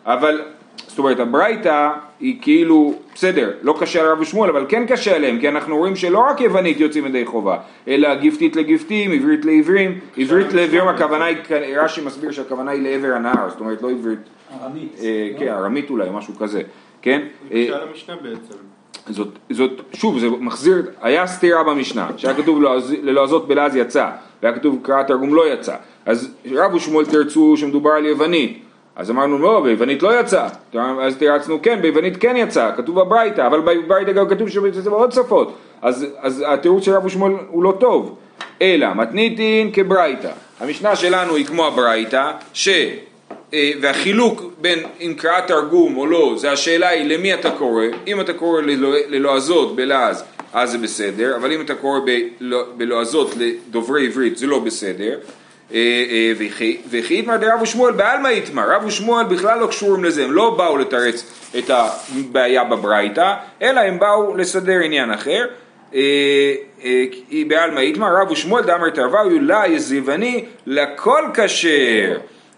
אבל, 0.07 0.41
זאת 0.87 0.99
אומרת, 0.99 1.21
הברייתא 1.21 1.91
היא 2.21 2.39
כאילו, 2.43 2.95
בסדר, 3.15 3.51
לא 3.63 3.77
קשה 3.81 4.01
על 4.01 4.07
רב 4.07 4.21
ושמואל, 4.21 4.51
אבל 4.51 4.65
כן 4.69 4.87
קשה 4.87 5.17
עליהם, 5.17 5.41
כי 5.41 5.49
אנחנו 5.49 5.77
רואים 5.77 5.97
שלא 5.97 6.19
רק 6.19 6.41
יוונית 6.41 6.81
יוצאים 6.81 7.07
ידי 7.07 7.27
חובה, 7.27 7.57
אלא 7.89 8.15
גפתית 8.15 8.57
לגפתים, 8.57 9.13
עברית 9.13 9.45
לעברים, 9.45 9.99
עברית 10.17 10.53
לעברים 10.53 10.89
הכוונה 10.89 11.25
היא, 11.25 11.37
רש"י 11.79 12.01
מסביר 12.05 12.31
שהכוונה 12.31 12.71
היא 12.71 12.83
לעבר 12.83 13.15
הנהר, 13.15 13.49
זאת 13.51 13.61
אומרת 13.61 13.83
לא 13.83 13.91
עברית, 13.91 14.19
ארמית. 14.63 14.97
אה, 15.03 15.29
לא? 15.35 15.39
כן, 15.39 15.49
ארמית 15.49 15.91
אולי, 15.91 16.09
משהו 16.13 16.35
כזה, 16.39 16.63
כן? 17.03 17.23
אה, 17.53 17.67
זה 17.71 17.77
על 17.77 17.89
המשנה 17.89 18.15
בעצם. 18.23 18.55
זאת, 19.09 19.29
זאת, 19.51 19.81
שוב, 19.93 20.19
זה 20.19 20.29
מחזיר, 20.31 20.83
היה 21.03 21.27
סתירה 21.27 21.63
במשנה, 21.65 22.09
שהיה 22.17 22.35
כתוב 22.35 22.63
"לעז- 22.63 22.95
ללעזות 23.03 23.49
בלעז 23.49 23.77
יצא, 23.77 24.11
והיה 24.43 24.55
כתוב 24.55 24.79
קרא 24.83 25.03
תרגום 25.03 25.35
לא 25.35 25.53
יצא, 25.53 25.75
אז 26.07 26.35
רב 26.53 26.75
ושמואל 26.75 27.07
תרצו 27.07 27.57
שמדובר 27.57 27.91
על 27.91 28.07
יוונית, 28.07 28.63
אז 28.97 29.11
אמרנו 29.11 29.39
לא, 29.39 29.61
ביוונית 29.61 30.03
לא 30.03 30.21
יצא, 30.21 30.49
אז 31.01 31.17
תרצנו 31.17 31.63
כן, 31.63 31.83
ביוונית 31.83 32.17
כן 32.17 32.37
יצא, 32.37 32.71
כתוב 32.77 33.01
בברייתא, 33.01 33.47
אבל 33.47 33.61
בברייתא 33.61 34.13
גם 34.13 34.29
כתוב 34.29 34.49
שזה 34.49 34.91
בעוד 34.91 35.13
שפות, 35.13 35.57
אז, 35.83 36.07
אז 36.19 36.45
התירוץ 36.49 36.85
של 36.85 36.95
רב 36.95 37.05
ושמואל 37.05 37.33
הוא 37.49 37.63
לא 37.63 37.77
טוב, 37.81 38.17
אלא 38.63 38.95
מתניתין 38.95 39.71
כברייתא, 39.73 40.31
המשנה 40.61 40.97
שלנו 40.97 41.35
היא 41.35 41.47
כמו 41.47 41.67
הברייתא, 41.67 42.33
ש... 42.53 42.69
אה, 43.55 43.71
והחילוק 43.81 44.43
בין 44.61 44.79
אם 45.01 45.15
קראת 45.17 45.47
תרגום 45.47 45.97
או 45.97 46.07
לא, 46.07 46.35
זה 46.37 46.53
השאלה 46.53 46.89
היא 46.89 47.05
למי 47.17 47.35
אתה 47.35 47.51
קורא, 47.51 47.85
אם 48.07 48.21
אתה 48.21 48.33
קורא 48.33 48.61
ללוע- 48.63 48.97
ללועזות 49.09 49.77
בלעז 49.77 50.25
אז 50.53 50.71
זה 50.71 50.79
בסדר, 50.79 51.37
אבל 51.37 51.53
אם 51.53 51.61
אתה 51.61 51.75
קורא 51.75 52.01
בלוע- 52.41 52.65
בלועזות 52.77 53.35
לדוברי 53.39 54.07
עברית 54.07 54.37
זה 54.39 54.47
לא 54.47 54.59
בסדר, 54.59 55.19
אה, 55.75 55.79
אה, 56.11 56.33
וכי- 56.39 56.81
איתמר 57.11 57.37
דרב 57.37 57.63
ושמואל 57.63 57.93
בעלמא 57.93 58.29
איתמר, 58.29 58.71
רב 58.71 58.85
ושמואל 58.87 59.25
בכלל 59.25 59.59
לא 59.61 59.67
קשורים 59.67 60.05
לזה, 60.05 60.25
הם 60.25 60.33
לא 60.33 60.51
באו 60.51 60.77
לתרץ 60.79 61.25
את 61.59 61.71
הבעיה 61.71 62.65
בברייתא, 62.65 63.35
אלא 63.63 63.81
הם 63.81 63.99
באו 63.99 64.37
לסדר 64.37 64.79
עניין 64.85 65.11
אחר. 65.11 65.47
היא 67.31 67.47
בעלמא 67.47 67.81
איתמר, 67.81 68.17
רב 68.23 68.31
ושמואל 68.31 68.63
דאמר 68.65 68.91
תרוויו 68.91 69.41
לה 69.41 69.63
יזיבני 69.69 70.45
לכל 70.67 71.23
כשר, 71.35 72.17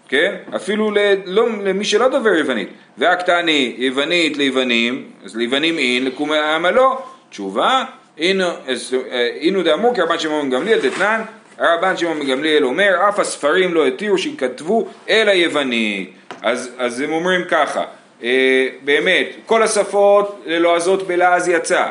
כן? 0.09 0.35
אפילו 0.55 0.91
ל, 0.91 0.97
לא, 1.25 1.47
למי 1.63 1.85
שלא 1.85 2.07
דובר 2.07 2.29
יוונית. 2.29 2.69
והקטני 2.97 3.75
יוונית 3.77 4.37
ליוונים, 4.37 5.03
אז 5.25 5.35
ליוונים 5.35 5.77
אין, 5.77 6.05
לקומי 6.05 6.37
העם 6.37 6.65
לא. 6.65 7.03
תשובה, 7.29 7.83
אינו 8.17 9.59
אה, 9.59 9.63
דאמור 9.63 9.95
כרבן 9.95 10.19
שמעון 10.19 10.49
בן 10.49 10.55
גמליאל 10.55 10.79
דתנן, 10.79 11.21
הרבן 11.57 11.97
שמעון 11.97 12.27
גמליאל 12.27 12.65
אומר, 12.65 13.09
אף 13.09 13.19
הספרים 13.19 13.73
לא 13.73 13.87
התירו 13.87 14.17
שיכתבו 14.17 14.87
אלא 15.09 15.31
יוונית. 15.31 16.11
אז, 16.41 16.69
אז 16.77 17.01
הם 17.01 17.11
אומרים 17.11 17.41
ככה, 17.49 17.83
אה, 18.23 18.67
באמת, 18.83 19.27
כל 19.45 19.63
השפות 19.63 20.43
ללועזות 20.45 21.07
בלעז 21.07 21.47
יצא. 21.47 21.85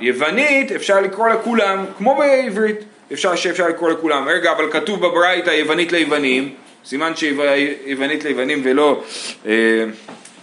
יוונית 0.00 0.72
אפשר 0.72 1.00
לקרוא 1.00 1.28
לכולם, 1.28 1.84
כמו 1.98 2.14
בעברית, 2.14 2.78
אפשר 3.12 3.34
שאפשר 3.36 3.68
לקרוא 3.68 3.90
לכולם. 3.90 4.28
רגע, 4.28 4.52
אבל 4.52 4.72
כתוב 4.72 5.06
בברייתא 5.06 5.50
יוונית 5.50 5.92
ליוונים, 5.92 6.54
סימן 6.84 7.12
שיוונית 7.16 8.24
ליוונים 8.24 8.60
ולא, 8.64 9.02
אה, 9.46 9.52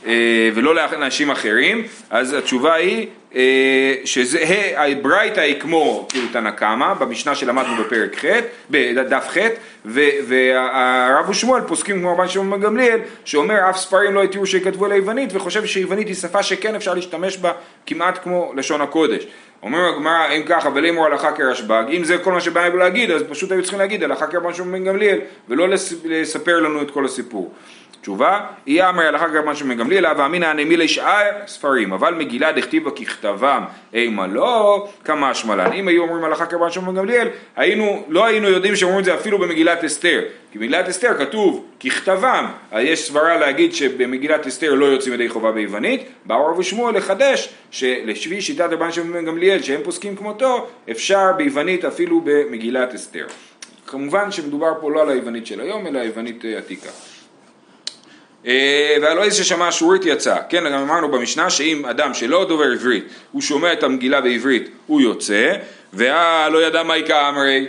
אה, 0.08 0.50
ולא 0.56 0.76
לאנשים 0.76 1.32
אחרים, 1.32 1.84
אז 2.10 2.34
התשובה 2.34 2.74
היא 2.74 3.08
אה, 3.36 3.96
שהברייתא 4.06 5.40
היא 5.40 5.60
כמו 5.60 6.08
כאילו 6.10 6.28
תנא 6.32 6.52
קמא, 6.52 6.94
במשנה 6.94 7.36
שלמדנו 7.36 7.84
בפרק 7.84 8.26
ח', 8.26 8.26
בדף 8.70 9.28
ח', 9.28 9.38
והרב 9.86 11.30
ושמואל 11.30 11.62
פוסקים 11.62 12.00
כמו 12.00 12.14
רבן 12.14 12.28
שמעון 12.28 12.62
גמליאל, 12.62 13.00
שאומר 13.26 13.70
אף 13.70 13.78
ספרים 13.78 14.14
לא 14.14 14.24
התירו 14.24 14.46
שיכתבו 14.46 14.86
על 14.86 14.92
היוונית, 14.92 15.30
וחושב 15.34 15.66
שיוונית 15.66 16.08
היא 16.08 16.16
שפה 16.16 16.44
שכן 16.44 16.76
אפשר 16.76 16.94
להשתמש 16.94 17.38
בה 17.38 17.52
כמעט 17.86 18.24
כמו 18.24 18.54
לשון 18.56 18.82
הקודש. 18.82 19.28
אומר 19.64 19.86
הגמרא, 19.90 20.28
אם 20.38 20.42
ככה, 20.46 20.70
ולאמור 20.74 21.06
הלכה 21.06 21.32
כרשב"ג, 21.32 21.84
אם 21.92 22.04
זה 22.04 22.18
כל 22.18 22.32
מה 22.32 22.42
שבא 22.42 22.68
לי 22.68 22.78
להגיד, 22.78 23.12
אז 23.12 23.24
פשוט 23.30 23.52
היו 23.52 23.62
צריכים 23.62 23.80
להגיד 23.80 24.04
הלכה 24.04 24.28
כרבן 24.28 24.54
שמעון 24.54 24.72
בן 24.72 24.84
גמליאל, 24.84 25.18
ולא 25.50 25.70
לס- 25.70 25.94
לספר 26.06 26.60
לנו 26.60 26.82
את 26.82 26.92
כל 26.92 27.06
הסיפור. 27.06 27.54
תשובה, 28.02 28.40
אי 28.68 28.84
אמר 28.90 29.04
הלכה 29.08 29.30
כרבן 29.30 29.56
שמעון 29.56 29.78
בן 29.78 29.84
גמליאל, 29.84 30.06
הווה 30.06 30.26
אמינא 30.26 30.46
הנמי 30.46 30.78
לשאר 30.78 31.26
ספרים, 31.48 31.94
אבל 31.94 32.14
מגילה 32.14 32.52
דכתיבה 32.52 32.92
ככתבם, 32.92 33.64
אימה 33.94 34.28
לא, 34.28 34.88
כמה 35.06 35.34
שמלן. 35.34 35.72
אם 35.74 35.88
היו 35.88 36.02
אומרים 36.04 36.24
הלכה 36.24 36.46
כרבן 36.46 36.70
שמעון 36.72 36.96
בן 36.96 37.02
גמליאל, 37.02 37.28
היינו, 37.56 38.04
לא 38.10 38.26
היינו 38.26 38.50
יודעים 38.50 38.76
שאומרים 38.76 39.00
את 39.00 39.06
זה 39.06 39.14
אפילו 39.14 39.38
במגילת 39.38 39.84
אסתר. 39.84 40.20
כי 40.52 40.58
במגילת 40.58 40.88
אסתר 40.88 41.18
כתוב 41.18 41.66
ככתבם, 41.80 42.46
אז 42.72 42.84
יש 42.86 43.08
סברה 43.08 43.38
להגיד 43.38 43.74
שבמגילת 43.74 44.48
אסתר 44.48 44.74
לא 44.74 44.86
יוצאים 44.86 45.14
ידי 45.14 45.30
חובה 45.30 45.52
ביוונית, 45.52 46.02
באו 46.26 46.46
רב 46.46 46.60
ושמואל 46.60 46.98
לחדש 46.98 47.50
שלשבי 47.72 48.42
שיטת 48.42 48.68
רבן 48.72 48.92
שמעון 48.92 49.26
גמליאל 49.26 49.62
שהם 49.62 49.82
פוסקים 49.84 50.16
כמותו, 50.16 50.68
אפשר 50.92 51.32
ביוונית 51.38 51.86
אפילו 51.86 52.22
במגילת 52.24 52.96
אסתר. 52.96 53.26
כמובן 53.88 54.32
שמדובר 54.32 54.74
פה 54.82 54.92
לא 54.92 55.02
על 55.02 55.10
היוונית 55.10 55.48
של 55.48 55.62
היום, 55.62 55.88
אלא 55.88 56.00
היוונית 56.00 56.46
אה, 56.46 56.58
עתיקה. 56.58 56.90
אה, 58.46 58.98
והלא 59.02 59.24
איזה 59.24 59.44
ששמע 59.44 59.70
אשורית 59.70 60.02
יצא, 60.06 60.38
כן, 60.50 60.64
גם 60.66 60.82
אמרנו 60.82 61.12
במשנה 61.12 61.50
שאם 61.50 61.86
אדם 61.86 62.14
שלא 62.14 62.46
דובר 62.46 62.72
עברית, 62.72 63.04
הוא 63.32 63.42
שומע 63.42 63.74
את 63.74 63.84
המגילה 63.84 64.22
בעברית, 64.22 64.70
הוא 64.88 65.02
יוצא, 65.02 65.54
והלא 65.94 66.68
ידע 66.68 66.84
מה 66.84 66.98
יקרא 66.98 67.30
אמרי, 67.30 67.68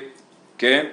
כן? 0.59 0.87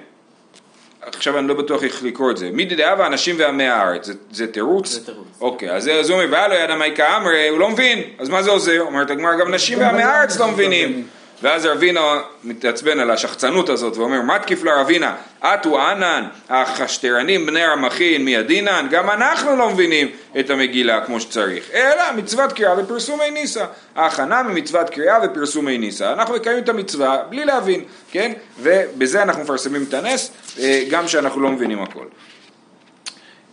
עכשיו 1.16 1.38
אני 1.38 1.48
לא 1.48 1.54
בטוח 1.54 1.84
איך 1.84 2.02
לקרוא 2.04 2.30
את 2.30 2.36
זה. 2.36 2.50
מי 2.52 2.64
דדאבה 2.64 3.06
אנשים 3.06 3.36
ועמי 3.38 3.68
הארץ, 3.68 4.06
זה, 4.06 4.12
זה 4.32 4.46
תירוץ? 4.46 4.88
זה 4.92 5.04
תירוץ. 5.06 5.26
אוקיי, 5.40 5.70
אז 5.76 5.84
זה- 5.84 6.12
אומר, 6.12 6.24
והלא 6.30 6.54
ידע 6.54 6.76
מה 6.76 6.86
יקרא 6.86 7.16
אמרי, 7.16 7.48
הוא 7.48 7.58
לא 7.58 7.70
מבין, 7.70 8.02
אז 8.18 8.28
מה 8.28 8.42
זה 8.42 8.50
עוזר? 8.50 8.80
אומרת 8.80 9.10
הגמרא, 9.10 9.34
גם 9.40 9.54
נשים 9.54 9.78
ועמי 9.80 10.02
הארץ 10.02 10.38
לא 10.38 10.48
מבינים. 10.48 11.06
ואז 11.42 11.66
רבינה 11.66 12.20
מתעצבן 12.44 13.00
על 13.00 13.10
השחצנות 13.10 13.68
הזאת 13.68 13.96
ואומר, 13.96 14.22
מה 14.22 14.38
תקיף 14.38 14.64
לרבינה? 14.64 15.16
אטו 15.40 15.80
ענן, 15.80 16.24
החשטרנים 16.48 17.46
בני 17.46 17.66
רמחין 17.66 18.24
מידינן, 18.24 18.86
גם 18.90 19.10
אנחנו 19.10 19.56
לא 19.56 19.70
מבינים 19.70 20.08
את 20.40 20.50
המגילה 20.50 21.06
כמו 21.06 21.20
שצריך, 21.20 21.70
אלא 21.74 22.02
מצוות 22.16 22.52
קריאה 22.52 22.74
ופרסומי 22.78 23.30
ניסה. 23.30 23.64
ההכנה 23.96 24.42
ממצוות 24.42 24.90
קריאה 24.90 25.18
ופרסומי 25.24 25.78
ניסה. 25.78 26.12
אנחנו 26.12 26.34
מקיימים 26.34 26.64
את 26.64 26.68
המצווה 26.68 27.22
בלי 27.30 27.44
להבין, 27.44 27.84
כן? 28.10 28.32
ובזה 28.60 29.22
אנחנו 29.22 29.42
מפרסמים 29.42 29.84
את 29.88 29.94
הנס, 29.94 30.32
אה, 30.58 30.82
גם 30.90 31.08
שאנחנו 31.08 31.40
לא 31.40 31.50
מבינים 31.50 31.82
הכל. 31.82 32.04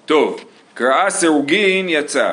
טוב, 0.06 0.46
קראה 0.74 1.10
סירוגין 1.10 1.90
יצא. 1.90 2.32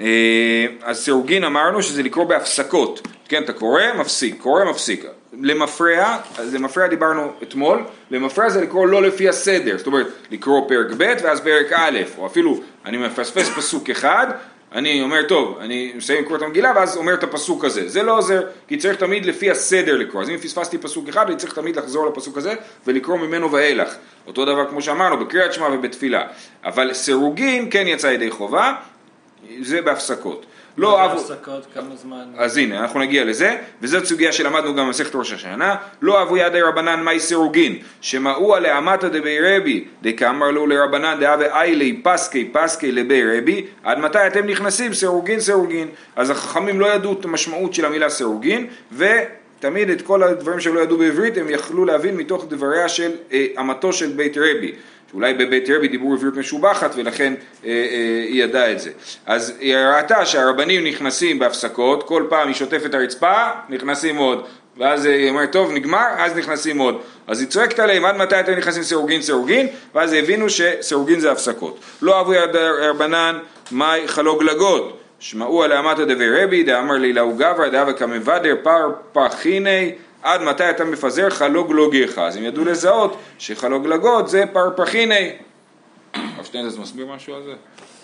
אה, 0.00 0.66
אז 0.82 1.04
סירוגין 1.04 1.44
אמרנו 1.44 1.82
שזה 1.82 2.02
לקרוא 2.02 2.24
בהפסקות. 2.24 3.08
כן, 3.28 3.42
אתה 3.42 3.52
קורא, 3.52 3.82
מפסיק, 3.98 4.40
קורא, 4.40 4.64
מפסיק. 4.64 5.04
למפרע, 5.42 6.18
אז 6.38 6.54
למפרע 6.54 6.86
דיברנו 6.86 7.32
אתמול, 7.42 7.84
למפרע 8.10 8.48
זה 8.48 8.60
לקרוא 8.60 8.86
לא 8.86 9.02
לפי 9.02 9.28
הסדר, 9.28 9.78
זאת 9.78 9.86
אומרת, 9.86 10.06
לקרוא 10.30 10.68
פרק 10.68 10.86
ב' 10.98 11.14
ואז 11.22 11.40
פרק 11.40 11.72
א', 11.72 11.98
או 12.18 12.26
אפילו 12.26 12.60
אני 12.84 12.96
מפספס 12.96 13.48
פסוק 13.48 13.90
אחד, 13.90 14.26
אני 14.72 15.02
אומר, 15.02 15.22
טוב, 15.22 15.58
אני 15.60 15.92
מסיים 15.96 16.22
לקרוא 16.22 16.36
את 16.36 16.42
המגילה 16.42 16.72
ואז 16.76 16.96
אומר 16.96 17.14
את 17.14 17.22
הפסוק 17.22 17.64
הזה. 17.64 17.88
זה 17.88 18.02
לא 18.02 18.18
עוזר, 18.18 18.42
כי 18.68 18.76
צריך 18.76 18.96
תמיד 18.96 19.26
לפי 19.26 19.50
הסדר 19.50 19.96
לקרוא. 19.96 20.22
אז 20.22 20.30
אם 20.30 20.36
פספסתי 20.36 20.78
פסוק 20.78 21.08
אחד, 21.08 21.26
אני 21.26 21.36
צריך 21.36 21.54
תמיד 21.54 21.76
לחזור 21.76 22.06
לפסוק 22.06 22.36
הזה 22.36 22.54
ולקרוא 22.86 23.16
ממנו 23.16 23.52
ואילך. 23.52 23.94
אותו 24.26 24.44
דבר 24.44 24.70
כמו 24.70 24.82
שאמרנו, 24.82 25.18
בקריאת 25.18 25.52
שמע 25.52 25.68
ובתפילה. 25.72 26.22
אבל 26.64 26.94
סירוגין 26.94 27.68
כן 27.70 27.86
יצא 27.86 28.06
ידי 28.06 28.30
חובה, 28.30 28.74
זה 29.60 29.82
בהפסקות. 29.82 30.46
לא 30.78 31.00
אהבו... 31.00 31.20
הפסקות, 31.20 31.66
כמה 31.74 31.96
זמן? 31.96 32.24
אז 32.36 32.56
הנה, 32.56 32.78
אנחנו 32.78 33.00
נגיע 33.00 33.24
לזה, 33.24 33.56
וזאת 33.82 34.04
סוגיה 34.04 34.32
שלמדנו 34.32 34.74
גם 34.74 34.86
במסכת 34.86 35.14
ראש 35.14 35.32
השנה, 35.32 35.76
לא 36.02 36.18
אהבו 36.18 36.36
ידי 36.36 36.60
רבנן 36.60 37.02
מאי 37.02 37.20
סירוגין, 37.20 37.78
שמעו 38.00 38.54
עליה 38.54 38.76
עמתא 38.76 39.08
דבי 39.08 39.38
רבי, 39.40 39.84
דקאמר 40.02 40.50
לו 40.50 40.66
לרבנן 40.66 41.16
דאבה 41.20 41.60
איילי 41.60 42.00
פסקי 42.02 42.50
פסקי 42.52 42.92
לבי 42.92 43.38
רבי, 43.38 43.66
עד 43.84 43.98
מתי 43.98 44.26
אתם 44.26 44.46
נכנסים 44.46 44.94
סירוגין 44.94 45.40
סירוגין. 45.40 45.88
אז 46.16 46.30
החכמים 46.30 46.80
לא 46.80 46.86
ידעו 46.86 47.12
את 47.12 47.24
המשמעות 47.24 47.74
של 47.74 47.84
המילה 47.84 48.08
סירוגין, 48.08 48.66
ותמיד 48.92 49.90
את 49.90 50.02
כל 50.02 50.22
הדברים 50.22 50.60
שהם 50.60 50.74
לא 50.74 50.80
ידעו 50.80 50.98
בעברית 50.98 51.36
הם 51.36 51.46
יכלו 51.50 51.84
להבין 51.84 52.16
מתוך 52.16 52.46
דבריה 52.48 52.88
של 52.88 53.10
אה, 53.32 53.46
אמתו 53.60 53.92
של 53.92 54.12
בית 54.12 54.36
רבי. 54.36 54.72
שאולי 55.10 55.34
בבית 55.34 55.70
רבי 55.70 55.88
דיברו 55.88 56.12
עברית 56.12 56.34
משובחת 56.34 56.90
ולכן 56.96 57.34
אה, 57.64 57.70
אה, 57.70 58.24
היא 58.28 58.44
ידעה 58.44 58.72
את 58.72 58.80
זה. 58.80 58.90
אז 59.26 59.56
היא 59.60 59.76
ראתה 59.76 60.26
שהרבנים 60.26 60.84
נכנסים 60.84 61.38
בהפסקות, 61.38 62.02
כל 62.02 62.24
פעם 62.28 62.48
היא 62.48 62.54
שוטפת 62.54 62.94
הרצפה, 62.94 63.34
נכנסים 63.68 64.16
עוד. 64.16 64.44
ואז 64.76 65.04
היא 65.04 65.30
אומרת, 65.30 65.52
טוב, 65.52 65.72
נגמר, 65.72 66.06
אז 66.18 66.36
נכנסים 66.36 66.78
עוד. 66.78 67.00
אז 67.26 67.40
היא 67.40 67.48
צועקת 67.48 67.78
עליהם, 67.78 68.04
עד 68.04 68.16
מתי 68.16 68.40
אתם 68.40 68.52
נכנסים 68.52 68.82
סירוגין 68.82 69.22
סירוגין? 69.22 69.66
ואז 69.94 70.12
הבינו 70.12 70.50
שסירוגין 70.50 71.20
זה 71.20 71.32
הפסקות. 71.32 71.80
לא 72.02 72.18
אהבו 72.18 72.34
יד 72.34 72.56
רבנן, 72.56 73.38
מאי 73.72 74.08
חלוג 74.08 74.42
לגות. 74.42 74.98
שמעו 75.20 75.62
על 75.62 75.72
אמתא 75.72 76.04
דבי 76.04 76.42
רבי, 76.42 76.62
דאמר 76.62 76.94
לי 76.94 77.12
לאו 77.12 77.34
גברא, 77.34 77.68
דאבה 77.68 77.92
כמבדר 77.92 78.54
פר 78.62 78.92
פחיני, 79.12 79.92
עד 80.22 80.42
מתי 80.42 80.70
אתה 80.70 80.84
מפזר 80.84 81.30
חלוג 81.30 81.72
לוגיך. 81.72 82.18
אז 82.18 82.36
הם 82.36 82.42
ידעו 82.44 82.64
לזהות 82.64 83.16
שחלוג 83.38 83.86
לגות 83.86 84.28
זה 84.28 84.44
פר 84.52 84.70
פחיני. 84.76 85.32
הרב 86.14 86.44
שטיינזרס 86.48 86.78
מסביר 86.78 87.06
משהו 87.06 87.34
על 87.34 87.42
זה? 87.42 87.52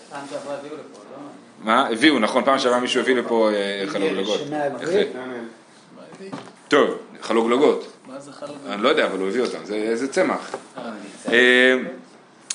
פעם 0.09 0.21
שעברה 0.29 0.55
הביאו 0.59 0.73
לפה, 0.73 0.99
לא? 0.99 1.23
מה? 1.63 1.87
הביאו, 1.87 2.19
נכון, 2.19 2.45
פעם 2.45 2.59
שעברה 2.59 2.79
מישהו 2.79 3.01
הביא 3.01 3.15
לפה 3.15 3.49
אה, 3.53 3.83
חלוג 3.87 4.09
לגות. 4.11 4.41
טוב, 6.67 6.97
חלוג 7.21 7.51
לגות. 7.51 7.91
מה 8.07 8.19
זה 8.19 8.31
חלוק? 8.31 8.57
אני 8.69 8.83
לא 8.83 8.89
יודע, 8.89 9.05
אבל 9.05 9.19
הוא 9.19 9.27
הביא 9.27 9.41
אותם, 9.41 9.65
זה, 9.65 9.95
זה 9.95 10.07
צמח. 10.07 10.55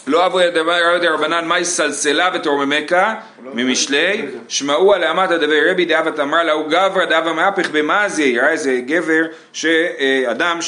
אה, 0.09 0.13
אה, 0.13 0.19
לא 0.19 0.27
אבו 0.27 0.41
ידי 0.41 1.09
רבנן 1.09 1.45
מאי 1.45 1.65
סלסלה 1.65 2.31
ותורממקה 2.35 3.15
ממשלי. 3.55 4.27
שמעו 4.49 4.95
על 4.95 5.05
אמתא 5.05 5.37
דבי 5.37 5.71
רבי 5.71 5.85
דאבת 5.85 6.21
אמר 6.21 6.43
לה 6.43 6.53
הוא 6.53 6.69
גברא 6.69 7.05
דאבה 7.05 7.33
מהפך 7.33 7.71
במאזי 7.71 8.39
ראה 8.39 8.51
איזה 8.51 8.81
גבר 8.87 9.23
שאדם 9.53 10.59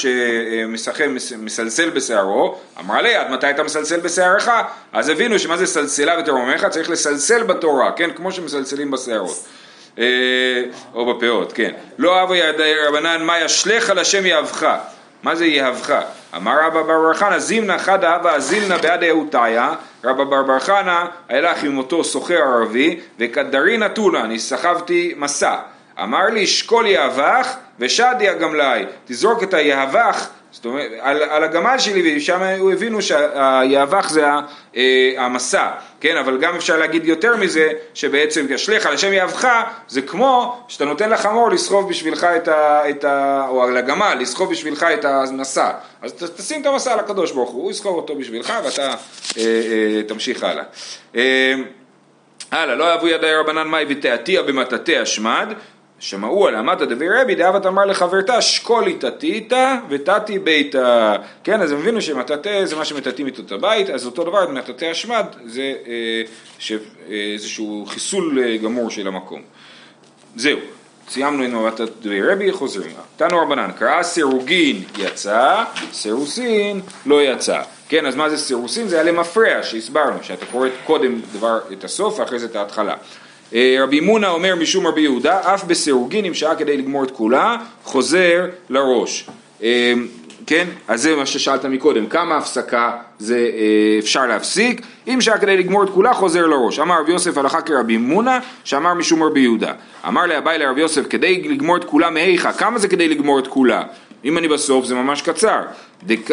שמסלסל 1.19 1.91
בשערו? 1.91 2.59
אמר 2.81 3.03
לי 3.03 3.15
עד 3.15 3.31
מתי 3.31 3.51
אתה 3.51 3.63
מסלסל 3.63 4.01
בשערך? 4.01 4.51
אז 4.93 5.09
הבינו 5.09 5.39
שמה 5.39 5.57
זה 5.57 5.67
סלסלה 5.67 6.19
ותורממך 6.19 6.67
צריך 6.71 6.91
לסלסל 6.91 7.43
בתורה 7.43 7.93
כן? 7.93 8.11
כמו 8.11 8.33
שמסלסלים 8.33 8.91
בשערות. 8.91 9.45
אה, 9.99 10.05
או 10.95 11.15
בפאות, 11.15 11.53
כן. 11.53 11.71
לא 11.99 12.19
אהבו 12.19 12.35
ידי 12.35 12.75
רבנן, 12.87 13.23
מה 13.23 13.41
ישלך 13.41 13.91
על 13.91 13.99
השם 13.99 14.27
יהבך. 14.27 14.77
מה 15.23 15.35
זה 15.35 15.47
יהבך? 15.47 16.01
אמר 16.37 16.67
רבא 16.67 16.83
בר 16.83 17.15
חנא, 17.15 17.39
זימנה 17.39 17.79
חדא 17.79 18.17
אבא 18.17 18.35
אזילנה 18.35 18.79
בעד 18.79 19.05
אהותיה, 19.05 19.75
רבא 20.05 20.25
בר 20.25 20.43
בר 20.43 20.59
חנא, 20.59 21.05
הלך 21.31 21.65
עם 21.65 21.79
אותו 21.79 22.05
סוחר 22.05 22.43
ערבי, 22.43 23.01
וכדרין 23.19 23.87
אתונה, 23.87 24.21
אני 24.21 24.39
סחבתי 24.39 25.15
מסע. 25.17 25.57
אמר 26.03 26.25
לי, 26.25 26.47
שקול 26.47 26.87
יהבך 26.87 27.55
ושדי 27.79 28.29
הגמלאי, 28.29 28.85
תזרוק 29.05 29.43
את 29.43 29.55
היהבך 29.55 30.29
זאת 30.53 30.65
אומרת, 30.65 30.91
על, 31.01 31.23
על 31.23 31.45
הגמל 31.45 31.79
שלי, 31.79 32.17
ושם 32.17 32.43
הבינו 32.73 33.03
שהיאבך 33.03 34.09
זה 34.11 34.25
אה, 34.77 35.15
המסע, 35.19 35.71
כן, 36.01 36.17
אבל 36.17 36.39
גם 36.39 36.55
אפשר 36.55 36.77
להגיד 36.77 37.05
יותר 37.05 37.37
מזה, 37.37 37.69
שבעצם 37.95 38.47
תשליך 38.55 38.87
על 38.87 38.95
השם 38.95 39.13
יאבך, 39.13 39.49
זה 39.89 40.03
כמו 40.03 40.63
שאתה 40.69 40.85
נותן 40.85 41.11
לחמור 41.11 41.51
לסחוב 41.51 41.89
בשבילך 41.89 42.25
את 42.25 42.49
ה... 42.49 42.91
את 42.91 43.05
ה 43.05 43.47
או 43.49 43.63
על 43.63 43.77
הגמל, 43.77 44.17
לסחוב 44.21 44.51
בשבילך 44.51 44.87
את 44.95 45.05
המסע. 45.05 45.71
אז 46.03 46.13
ת, 46.13 46.23
תשים 46.23 46.61
את 46.61 46.67
המסע 46.67 46.97
לקדוש 46.97 47.33
ברוך 47.33 47.51
הוא, 47.51 47.63
הוא 47.63 47.71
יסחוב 47.71 47.97
אותו 47.97 48.15
בשבילך 48.15 48.53
ואתה 48.65 48.83
אה, 48.83 48.95
אה, 49.39 50.03
תמשיך 50.09 50.45
הלאה. 50.45 50.65
אה, 51.17 51.55
הלאה, 52.51 52.75
לא 52.75 52.91
אהבו 52.91 53.09
ידי 53.09 53.35
רבנן 53.35 53.69
מאי 53.69 53.85
ותעתיה 53.89 54.43
במטאטא 54.43 54.93
השמד, 54.93 55.53
שמעו 56.03 56.49
על 56.49 56.57
אמתא 56.57 56.85
דבי 56.85 57.09
רבי 57.09 57.35
דאבת 57.35 57.67
אמר 57.67 57.85
לחברתה 57.85 58.41
שקולי 58.41 58.95
תתיתא 58.95 59.77
ותתי 59.89 60.39
ביתה. 60.39 61.17
כן, 61.45 61.61
אז 61.61 61.73
הם 61.73 61.79
הבינו 61.79 62.03
שמטאטא 62.03 62.65
זה 62.65 62.77
מה 62.77 62.85
שמטאטאים 62.85 63.27
איתו 63.27 63.43
את 63.43 63.53
הבית, 63.53 63.91
אז 63.91 64.07
אותו 64.07 64.25
דבר 64.25 64.49
מטאטא 64.49 64.85
השמד 64.85 65.27
זה 65.45 65.75
אה, 65.87 66.23
אה, 67.11 67.33
איזשהו 67.33 67.85
חיסול 67.89 68.39
אה, 68.43 68.57
גמור 68.57 68.91
של 68.91 69.07
המקום. 69.07 69.43
זהו, 70.37 70.59
סיימנו 71.09 71.43
עם 71.43 71.57
אמתא 71.57 71.85
דבי 72.01 72.23
רבי, 72.23 72.53
חוזרים. 72.53 72.93
תנו 73.17 73.39
רבנן, 73.39 73.71
קרא 73.79 74.03
סירוגין 74.03 74.83
יצא, 74.99 75.65
סירוסין 75.93 76.81
לא 77.07 77.23
יצא. 77.23 77.63
כן, 77.89 78.07
אז 78.07 78.15
מה 78.17 78.31
זה 78.31 78.39
סירוסין? 78.39 78.89
זה 78.89 79.01
היה 79.01 79.13
למפרע 79.13 79.63
שהסברנו, 79.63 80.19
שאתה 80.23 80.47
קורא 80.47 80.69
קודם 80.87 81.21
דבר 81.33 81.59
את 81.73 81.85
הסוף 81.85 82.19
ואחרי 82.19 82.39
זה 82.39 82.47
את 82.47 82.57
ההתחלה. 82.57 82.95
אה, 83.55 83.77
רבי 83.83 84.01
מונה 84.01 84.29
אומר 84.29 84.55
משום 84.55 84.87
רבי 84.87 85.01
יהודה, 85.01 85.55
אף 85.55 85.65
בסירוגין 85.65 86.25
אם 86.25 86.35
שעה 86.35 86.55
כדי 86.55 86.77
לגמור 86.77 87.05
את 87.05 87.11
כולה, 87.11 87.57
חוזר 87.85 88.47
לראש. 88.71 89.29
אה, 89.63 89.95
כן, 90.47 90.67
אז 90.89 91.03
זה 91.03 91.17
מה 91.17 91.27
ששאלת 91.27 91.65
מקודם, 91.65 92.07
כמה 92.07 92.37
הפסקה 92.37 92.91
זה 93.19 93.37
אה, 93.37 93.99
אפשר 93.99 94.27
להפסיק, 94.27 94.83
אם 95.09 95.21
שעה 95.21 95.39
כדי 95.39 95.57
לגמור 95.57 95.85
את 95.85 95.91
כולה 95.91 96.15
חוזר 96.15 96.47
לראש. 96.47 96.79
אמר 96.79 97.01
רבי 97.01 97.13
יוסף 97.13 97.39
הלכה 97.39 97.61
כרבי 97.61 97.97
מונה, 97.97 98.39
שאמר 98.65 98.95
משום 98.95 99.23
רבי 99.23 99.41
יהודה. 99.41 99.73
אמר 100.09 100.27
לאביי 100.27 100.59
לרבי 100.59 100.81
יוסף, 100.81 101.03
כדי 101.11 101.49
לגמור 101.49 101.77
את 101.77 101.85
כולה 101.85 102.11
מהיכא, 102.11 102.53
כמה 102.53 102.79
זה 102.79 102.89
כדי 102.89 103.09
לגמור 103.09 103.39
את 103.39 103.47
כולה? 103.47 103.83
אם 104.25 104.39
אני 104.39 104.49
בסוף 104.49 104.85
זה 104.85 104.95
ממש 104.95 105.23
קצר. 105.23 105.61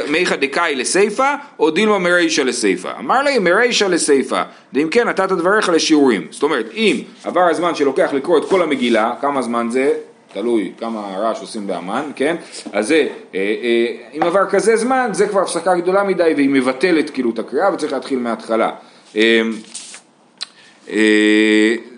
מיכא 0.08 0.36
דקאי 0.36 0.75
לסיפא 0.75 1.36
או 1.60 1.71
דילמה 1.71 1.99
מרישא 1.99 2.41
לסיפא. 2.41 2.91
אמר 2.99 3.21
לי 3.23 3.39
מרישא 3.39 3.86
לסיפא, 3.86 4.43
ואם 4.73 4.88
כן 4.91 5.08
נתת 5.08 5.32
דבריך 5.32 5.69
לשיעורים. 5.69 6.28
זאת 6.32 6.43
אומרת, 6.43 6.65
אם 6.73 7.02
עבר 7.23 7.41
הזמן 7.41 7.75
שלוקח 7.75 8.10
לקרוא 8.13 8.38
את 8.38 8.45
כל 8.45 8.62
המגילה, 8.62 9.13
כמה 9.21 9.41
זמן 9.41 9.67
זה? 9.69 9.93
תלוי 10.34 10.71
כמה 10.78 10.99
רעש 11.17 11.41
עושים 11.41 11.67
באמן, 11.67 12.12
כן? 12.15 12.36
אז 12.73 12.88
זה, 12.88 13.08
אה, 13.36 13.39
אה, 13.39 14.17
אם 14.17 14.23
עבר 14.23 14.45
כזה 14.49 14.78
זמן, 14.78 15.10
זה 15.12 15.28
כבר 15.28 15.41
הפסקה 15.41 15.75
גדולה 15.75 16.04
מדי 16.04 16.34
והיא 16.36 16.49
מבטלת 16.49 17.10
כאילו 17.10 17.30
את 17.30 17.39
הקריאה 17.39 17.73
וצריך 17.73 17.93
להתחיל 17.93 18.19
מההתחלה. 18.19 18.71
אה, 19.15 19.41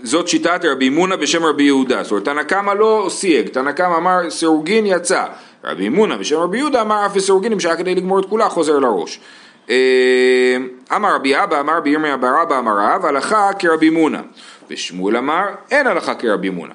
זאת 0.03 0.27
שיטת 0.27 0.65
רבי 0.65 0.89
מונה 0.89 1.17
בשם 1.17 1.45
רבי 1.45 1.63
יהודה, 1.63 2.03
זאת 2.03 2.11
אומרת 2.11 2.25
תנא 2.25 2.43
קמא 2.43 2.71
לא 2.71 3.07
סייג, 3.09 3.47
תנא 3.47 3.71
קמא 3.71 3.97
אמר 3.97 4.29
סירוגין 4.29 4.85
יצא, 4.85 5.25
רבי 5.63 5.89
מונה 5.89 6.17
בשם 6.17 6.37
רבי 6.37 6.57
יהודה 6.57 6.81
אמר 6.81 7.05
אף 7.05 7.13
בסירוגין 7.15 7.51
אם 7.51 7.59
שהיה 7.59 7.75
כדי 7.75 7.95
לגמור 7.95 8.19
את 8.19 8.25
כולה 8.25 8.49
חוזר 8.49 8.79
לראש. 8.79 9.19
אה, 9.69 9.75
אמר 10.95 11.15
רבי 11.15 11.43
אבא 11.43 11.59
אמר 11.59 11.77
רבי 11.77 11.89
ירמיה 11.89 12.17
בר 12.17 12.43
אבא 12.43 12.59
אמר 12.59 12.71
רב 12.77 13.05
הלכה 13.05 13.49
כרבי 13.59 13.89
מונה 13.89 14.21
ושמואל 14.69 15.17
אמר 15.17 15.45
אין 15.71 15.87
הלכה 15.87 16.15
כרבי 16.15 16.49
מונה 16.49 16.73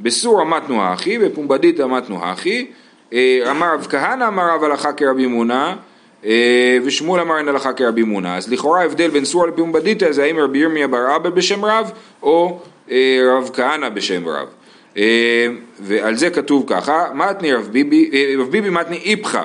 בסור 0.00 0.42
אמתנו 0.42 0.82
האחי 0.82 1.18
בפומבדית 1.18 1.80
אמתנו 1.80 2.24
האחי 2.24 2.66
אה, 3.12 3.38
אמר 3.50 3.74
רב 3.74 3.86
כהנא 3.90 4.28
אמר 4.28 4.54
רב 4.54 4.64
הלכה 4.64 4.92
כרבי 4.92 5.26
מונה 5.26 5.76
אה, 6.24 6.78
ושמואל 6.84 7.20
אמר 7.20 7.38
אין 7.38 7.48
הלכה 7.48 7.72
כרבי 7.72 8.02
מונה. 8.02 8.36
אז 8.36 8.52
לכאורה 8.52 8.80
ההבדל 8.80 9.10
בין 9.10 9.24
סורה 9.24 9.46
לפומבדיתא 9.46 10.12
זה 10.12 10.24
האם 10.24 10.38
רבי 10.38 10.58
ירמיה 10.58 10.88
בר 10.88 11.16
אבא 11.16 11.30
בשם 11.30 11.64
רב 11.64 11.90
או 12.22 12.60
רב 13.32 13.50
כהנא 13.52 13.88
בשם 13.88 14.28
רב. 14.28 14.48
אה, 14.98 15.46
ועל 15.80 16.16
זה 16.16 16.30
כתוב 16.30 16.64
ככה, 16.66 17.06
מתני 17.14 17.52
רב 17.52 17.68
ביבי, 17.72 18.10
רב 18.38 18.50
ביבי 18.50 18.70
מתני 18.70 19.00
איפכא. 19.04 19.42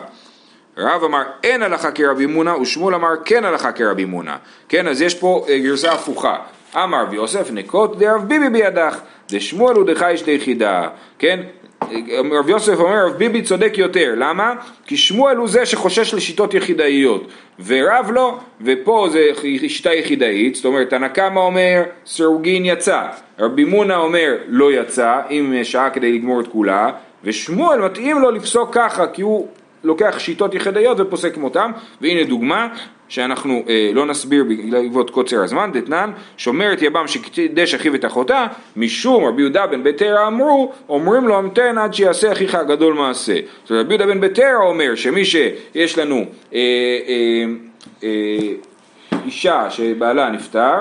רב 0.78 1.04
אמר 1.04 1.24
אין 1.44 1.63
הלכה 1.63 1.92
כרבי 1.92 2.26
מונה 2.26 2.58
ושמואל 2.58 2.96
אמר 2.96 3.10
כן 3.26 3.46
הלכה 3.46 3.72
כרבי 3.72 4.06
מונה. 4.06 4.38
כן, 4.70 4.88
אז 4.88 5.02
יש 5.02 5.16
פה 5.16 5.46
גרסה 5.63 5.92
הפוכה. 5.92 6.38
אמר 6.76 7.04
רבי 7.04 7.16
יוסף 7.16 7.52
נקוט 7.52 7.98
דרב 7.98 8.24
ביבי 8.28 8.50
בידך, 8.50 9.00
דשמואל 9.30 9.76
הוא 9.76 9.86
דחייש 9.86 10.24
דיחידה. 10.24 10.88
כן, 11.20 11.39
רב 12.32 12.49
יוסף 12.49 12.79
אומר 12.79 13.06
רב 13.06 13.13
ביבי 13.13 13.41
צודק 13.41 13.73
יותר, 13.77 14.13
למה? 14.17 14.53
כי 14.86 14.97
שמואל 14.97 15.38
הוא 15.38 15.47
זה 15.47 15.65
שחושש 15.65 16.13
לשיטות 16.13 16.53
יחידאיות 16.53 17.27
ורב 17.65 18.12
לא, 18.12 18.38
ופה 18.62 19.08
זה 19.12 19.27
שיטה 19.67 19.93
יחידאית, 19.93 20.56
זאת 20.56 20.65
אומרת 20.65 20.89
תנא 20.89 21.08
קמא 21.08 21.39
אומר 21.39 21.84
סירוגין 22.06 22.65
יצא, 22.65 23.01
רבי 23.39 23.63
מונה 23.63 23.97
אומר 23.97 24.36
לא 24.47 24.73
יצא, 24.73 25.21
אם 25.29 25.63
שעה 25.63 25.89
כדי 25.89 26.12
לגמור 26.12 26.41
את 26.41 26.47
כולה, 26.47 26.91
ושמואל 27.23 27.79
מתאים 27.79 28.19
לו 28.19 28.32
לפסוק 28.32 28.73
ככה 28.73 29.08
כי 29.08 29.21
הוא 29.21 29.47
לוקח 29.84 30.19
שיטות 30.19 30.54
יחידאיות 30.54 31.00
ופוסק 31.00 31.36
כמותם, 31.36 31.72
והנה 32.02 32.24
דוגמה 32.24 32.67
שאנחנו 33.08 33.63
אה, 33.69 33.91
לא 33.93 34.06
נסביר 34.06 34.43
בעקבות 34.72 35.10
קוצר 35.10 35.43
הזמן, 35.43 35.72
דתנן, 35.74 36.12
שומר 36.38 36.74
את 36.74 36.82
יבם 36.82 37.08
שקידש 37.08 37.74
אחיו 37.74 37.96
את 37.96 38.06
אחותה, 38.06 38.48
משום 38.76 39.26
רבי 39.26 39.41
יהודה 39.41 39.67
בן 39.67 39.84
ביתרא 39.84 40.28
אמרו, 40.28 40.72
אומרים 40.89 41.28
לו 41.28 41.38
המתן 41.38 41.78
עד 41.78 41.93
שיעשה 41.93 42.32
אחיך 42.32 42.56
הגדול 42.56 42.93
מעשה. 42.93 43.36
זאת 43.62 43.72
אומרת, 43.72 43.86
רבי 43.86 43.93
יהודה 43.93 44.13
בן 44.13 44.22
ביתרא 44.22 44.65
אומר 44.65 44.96
שמי 44.96 45.26
שיש 45.26 45.98
לנו 45.98 46.15
אה, 46.54 46.60
אה, 47.08 47.46
אה, 48.04 48.54
אישה 49.26 49.69
שבעלה 49.69 50.30
נפטר, 50.30 50.76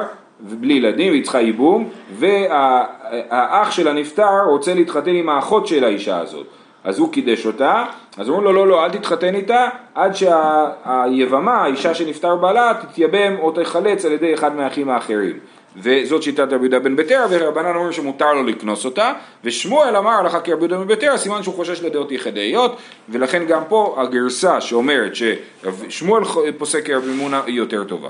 ובלי 0.47 0.75
ילדים 0.75 1.13
והיא 1.13 1.23
צריכה 1.23 1.41
ייבום, 1.41 1.89
והאח 2.19 3.71
שלה 3.71 3.93
נפטר 3.93 4.41
רוצה 4.51 4.75
להתחתן 4.75 5.15
עם 5.15 5.29
האחות 5.29 5.67
של 5.67 5.85
האישה 5.85 6.19
הזאת. 6.19 6.47
אז 6.85 6.99
הוא 6.99 7.13
קידש 7.13 7.47
אותה, 7.47 7.85
אז 8.17 8.29
אומרים 8.29 8.45
לו 8.45 8.53
לא 8.53 8.67
לא 8.69 8.85
אל 8.85 8.91
תתחתן 8.91 9.35
איתה 9.35 9.69
עד 9.95 10.13
שהיבמה, 10.17 11.63
האישה 11.63 11.95
שנפטר 11.95 12.37
בעלה, 12.37 12.73
תתייבם 12.83 13.37
או 13.39 13.51
תחלץ 13.51 14.05
על 14.05 14.13
ידי 14.13 14.35
אחד 14.35 14.57
מהאחים 14.57 14.89
האחרים. 14.89 15.39
וזאת 15.77 16.23
שיטת 16.23 16.41
רבי 16.41 16.55
יהודה 16.55 16.79
בן 16.79 16.97
ביתר, 16.97 17.25
ורבנן 17.31 17.75
אומרים 17.75 17.93
שמותר 17.93 18.33
לו 18.33 18.43
לקנוס 18.43 18.85
אותה, 18.85 19.13
ושמואל 19.45 19.97
אמר 19.97 20.11
הלכה 20.11 20.41
כרבי 20.41 20.61
יהודה 20.61 20.79
בן 20.79 20.87
ביתר, 20.87 21.17
סימן 21.17 21.43
שהוא 21.43 21.55
חושש 21.55 21.83
לדעות 21.83 22.13
יחידאיות, 22.13 22.77
ולכן 23.09 23.47
גם 23.47 23.63
פה 23.69 23.97
הגרסה 23.99 24.61
שאומרת 24.61 25.13
ששמואל 25.15 26.25
פוסק 26.59 26.87
כרבי 26.87 27.13
מונה 27.13 27.43
היא 27.47 27.55
יותר 27.55 27.85
טובה. 27.85 28.09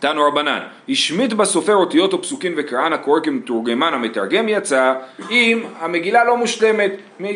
תנו 0.00 0.22
רבנן, 0.28 0.58
השמיט 0.88 1.32
בסופר 1.32 1.74
אותיות 1.74 2.12
או 2.12 2.18
וקראן 2.56 2.92
הקורא 2.92 3.20
כמתורגמן 3.20 3.94
המתרגם 3.94 4.48
יצא 4.48 4.94
אם 5.30 5.62
המגילה 5.78 6.24
לא 6.24 6.36
מושלמת, 6.36 6.92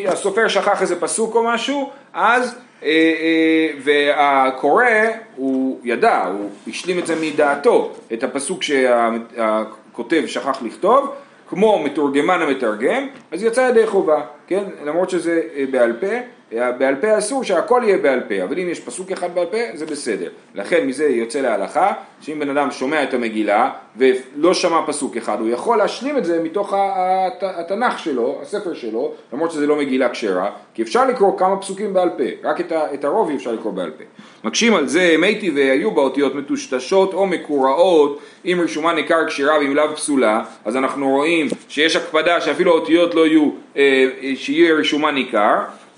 הסופר 0.07 0.47
שכח 0.47 0.81
איזה 0.81 0.99
פסוק 0.99 1.35
או 1.35 1.43
משהו, 1.43 1.91
אז 2.13 2.55
אה, 2.83 2.89
אה, 2.89 3.67
והקורא 3.83 4.85
הוא 5.35 5.79
ידע, 5.83 6.25
הוא 6.25 6.49
השלים 6.67 6.99
את 6.99 7.07
זה 7.07 7.15
מדעתו, 7.21 7.93
את 8.13 8.23
הפסוק 8.23 8.63
שהכותב 8.63 10.23
שכח 10.27 10.61
לכתוב, 10.61 11.11
כמו 11.49 11.83
מתורגמן 11.83 12.41
המתרגם, 12.41 13.07
אז 13.31 13.43
יצא 13.43 13.61
ידי 13.61 13.87
חובה, 13.87 14.21
כן? 14.47 14.63
למרות 14.85 15.09
שזה 15.09 15.41
אה, 15.55 15.63
בעל 15.71 15.93
פה, 15.93 16.07
בעל 16.77 16.95
פה 16.95 17.17
אסור 17.17 17.43
שהכל 17.43 17.81
יהיה 17.85 17.97
בעל 17.97 18.19
פה, 18.27 18.43
אבל 18.43 18.59
אם 18.59 18.69
יש 18.69 18.79
פסוק 18.79 19.11
אחד 19.11 19.35
בעל 19.35 19.45
פה 19.45 19.57
זה 19.73 19.85
בסדר. 19.85 20.29
לכן 20.55 20.87
מזה 20.87 21.05
יוצא 21.05 21.41
להלכה, 21.41 21.91
שאם 22.21 22.39
בן 22.39 22.49
אדם 22.49 22.71
שומע 22.71 23.03
את 23.03 23.13
המגילה 23.13 23.69
ולא 23.97 24.53
שמע 24.53 24.81
פסוק 24.87 25.17
אחד, 25.17 25.39
הוא 25.39 25.49
יכול 25.49 25.77
להשלים 25.77 26.17
את 26.17 26.25
זה 26.25 26.43
מתוך 26.43 26.73
התנ"ך 27.41 27.99
שלו, 27.99 28.39
הספר 28.41 28.73
שלו, 28.73 29.11
למרות 29.33 29.51
שזה 29.51 29.67
לא 29.67 29.75
מגילה 29.75 30.09
כשרה, 30.09 30.49
כי 30.73 30.81
אפשר 30.81 31.05
לקרוא 31.05 31.37
כמה 31.37 31.57
פסוקים 31.57 31.93
בעל 31.93 32.09
פה, 32.09 32.49
רק 32.49 32.61
את, 32.61 32.71
ה, 32.71 32.93
את 32.93 33.03
הרוב 33.03 33.31
אפשר 33.35 33.51
לקרוא 33.51 33.73
בעל 33.73 33.91
פה. 33.91 34.03
מקשים 34.43 34.75
על 34.75 34.87
זה, 34.87 35.15
מתי 35.19 35.51
והיו 35.55 35.91
באותיות 35.91 36.35
מטושטשות 36.35 37.13
או 37.13 37.27
מקוראות, 37.27 38.19
אם 38.45 38.61
רשומה 38.63 38.93
ניכר 38.93 39.27
כשרה 39.27 39.59
ואם 39.59 39.75
לאו 39.75 39.95
פסולה, 39.95 40.43
אז 40.65 40.75
אנחנו 40.75 41.09
רואים 41.09 41.47
שיש 41.69 41.95
הקפדה 41.95 42.41
שאפילו 42.41 42.71
האותיות 42.71 43.15
לא 43.15 43.27
יהיו, 43.27 43.49
אה, 43.77 44.05
שיהיה 44.35 44.73
רשומה 44.73 45.11
ניכר. 45.11 45.55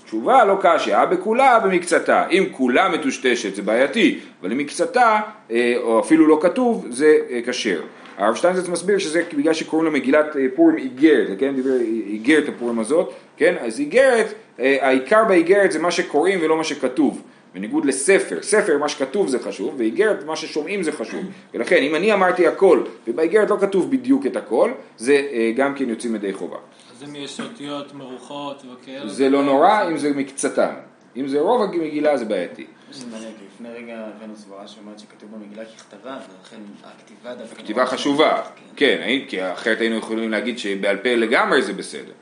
תשובה 0.08 0.44
לא 0.44 0.58
קשה, 0.60 1.06
בכולה 1.06 1.58
במקצתה. 1.58 2.28
אם 2.28 2.44
כולה 2.52 2.88
מטושטשת 2.88 3.54
זה 3.54 3.62
בעייתי, 3.62 4.18
אבל 4.40 4.52
אם 4.52 4.58
מקצתה, 4.58 5.20
אה, 5.50 5.74
או 5.76 6.00
אפילו 6.00 6.26
לא 6.26 6.38
כתוב, 6.42 6.86
זה 6.90 7.16
אה, 7.30 7.40
כשר. 7.46 7.80
הרב 8.18 8.34
שטיינזרץ 8.34 8.68
מסביר 8.68 8.98
שזה 8.98 9.22
בגלל 9.36 9.52
שקוראים 9.52 9.94
למגילת 9.94 10.36
אה, 10.36 10.46
פורים 10.54 10.76
איגרת, 10.76 11.38
כן, 11.38 11.54
דיבר 11.54 11.80
איגרת 12.06 12.48
הפורים 12.48 12.78
הזאת, 12.78 13.12
כן, 13.36 13.54
אז 13.60 13.80
איגרת, 13.80 14.34
העיקר 14.58 15.24
באיגרת 15.24 15.72
זה 15.72 15.78
מה 15.78 15.90
שקוראים 15.90 16.38
ולא 16.42 16.56
מה 16.56 16.64
שכתוב. 16.64 17.22
בניגוד 17.54 17.84
לספר, 17.84 18.38
ספר 18.42 18.78
מה 18.78 18.88
שכתוב 18.88 19.28
זה 19.28 19.38
חשוב, 19.38 19.74
ואיגרת 19.78 20.24
מה 20.24 20.36
ששומעים 20.36 20.82
זה 20.82 20.92
חשוב. 20.92 21.20
ולכן 21.54 21.76
אם 21.76 21.94
אני 21.94 22.12
אמרתי 22.12 22.46
הכל, 22.46 22.80
ובאיגרת 23.08 23.50
לא 23.50 23.56
כתוב 23.60 23.90
בדיוק 23.90 24.26
את 24.26 24.36
הכל, 24.36 24.70
זה 24.96 25.22
גם 25.56 25.74
כן 25.74 25.88
יוצאים 25.88 26.14
ידי 26.14 26.32
חובה. 26.32 26.56
אם 27.04 27.16
יש 27.16 27.40
אותיות 27.40 27.94
מרוחות 27.94 28.62
וכאלה... 28.72 29.08
זה 29.08 29.28
לא 29.28 29.42
נורא 29.44 29.88
אם 29.88 29.98
זה 29.98 30.10
מקצתם. 30.14 30.74
אם 31.16 31.28
זה 31.28 31.40
רוב 31.40 31.62
המגילה 31.62 32.16
זה 32.16 32.24
בעייתי. 32.24 32.66
זה 32.90 33.06
לפני 33.54 33.68
רגע 33.68 34.06
הבאנו 34.16 34.36
סברה 34.36 34.68
שאומרת 34.68 34.98
שכתוב 34.98 35.30
במגילה 35.34 35.64
ככתבה, 35.64 36.10
ולכן 36.16 36.56
הכתיבה 36.84 37.34
דווקא... 37.34 37.62
כתיבה 37.62 37.86
חשובה, 37.86 38.42
כן, 38.76 38.98
האם- 39.02 39.24
כי 39.28 39.52
אחרת 39.52 39.80
היינו 39.80 39.96
יכולים 39.96 40.30
להגיד 40.30 40.58
שבעל 40.58 40.96
פה 40.96 41.14
לגמרי 41.14 41.62
זה 41.62 41.72
בסדר. 41.72 42.12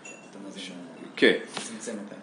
זה 0.48 0.60
כן. 1.16 1.32
ה... 1.56 2.16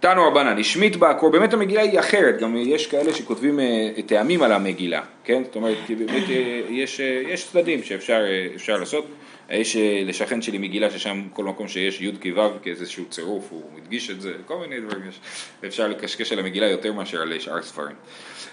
תנו 0.00 0.28
רבנן, 0.28 0.58
השמיט 0.58 0.96
בעקור, 0.96 1.30
באמת 1.30 1.52
המגילה 1.52 1.82
היא 1.82 2.00
אחרת, 2.00 2.40
גם 2.40 2.56
יש 2.56 2.86
כאלה 2.86 3.14
שכותבים 3.14 3.60
אה, 3.60 3.90
טעמים 4.06 4.42
על 4.42 4.52
המגילה, 4.52 5.02
כן? 5.24 5.42
זאת 5.44 5.56
אומרת, 5.56 5.76
באמת 5.98 6.30
אה, 6.30 6.60
יש, 6.68 7.00
אה, 7.00 7.22
יש 7.28 7.48
צדדים 7.48 7.82
שאפשר 7.82 8.20
אפשר 8.54 8.76
לעשות. 8.76 9.06
יש 9.50 9.76
אה, 9.76 10.02
לשכן 10.04 10.42
שלי 10.42 10.58
מגילה 10.58 10.90
ששם 10.90 11.22
כל 11.32 11.44
מקום 11.44 11.68
שיש 11.68 12.00
י' 12.00 12.12
כ' 12.20 12.26
ו' 12.36 12.62
כאיזשהו 12.62 13.04
צירוף, 13.10 13.44
הוא 13.50 13.62
הדגיש 13.78 14.10
את 14.10 14.20
זה, 14.20 14.32
כל 14.46 14.56
מיני 14.56 14.80
דברים 14.80 15.08
יש. 15.08 15.20
אפשר 15.66 15.88
לקשקש 15.88 16.32
על 16.32 16.38
המגילה 16.38 16.66
יותר 16.66 16.92
מאשר 16.92 17.22
על 17.22 17.38
שאר 17.38 17.62
ספרים. 17.62 17.96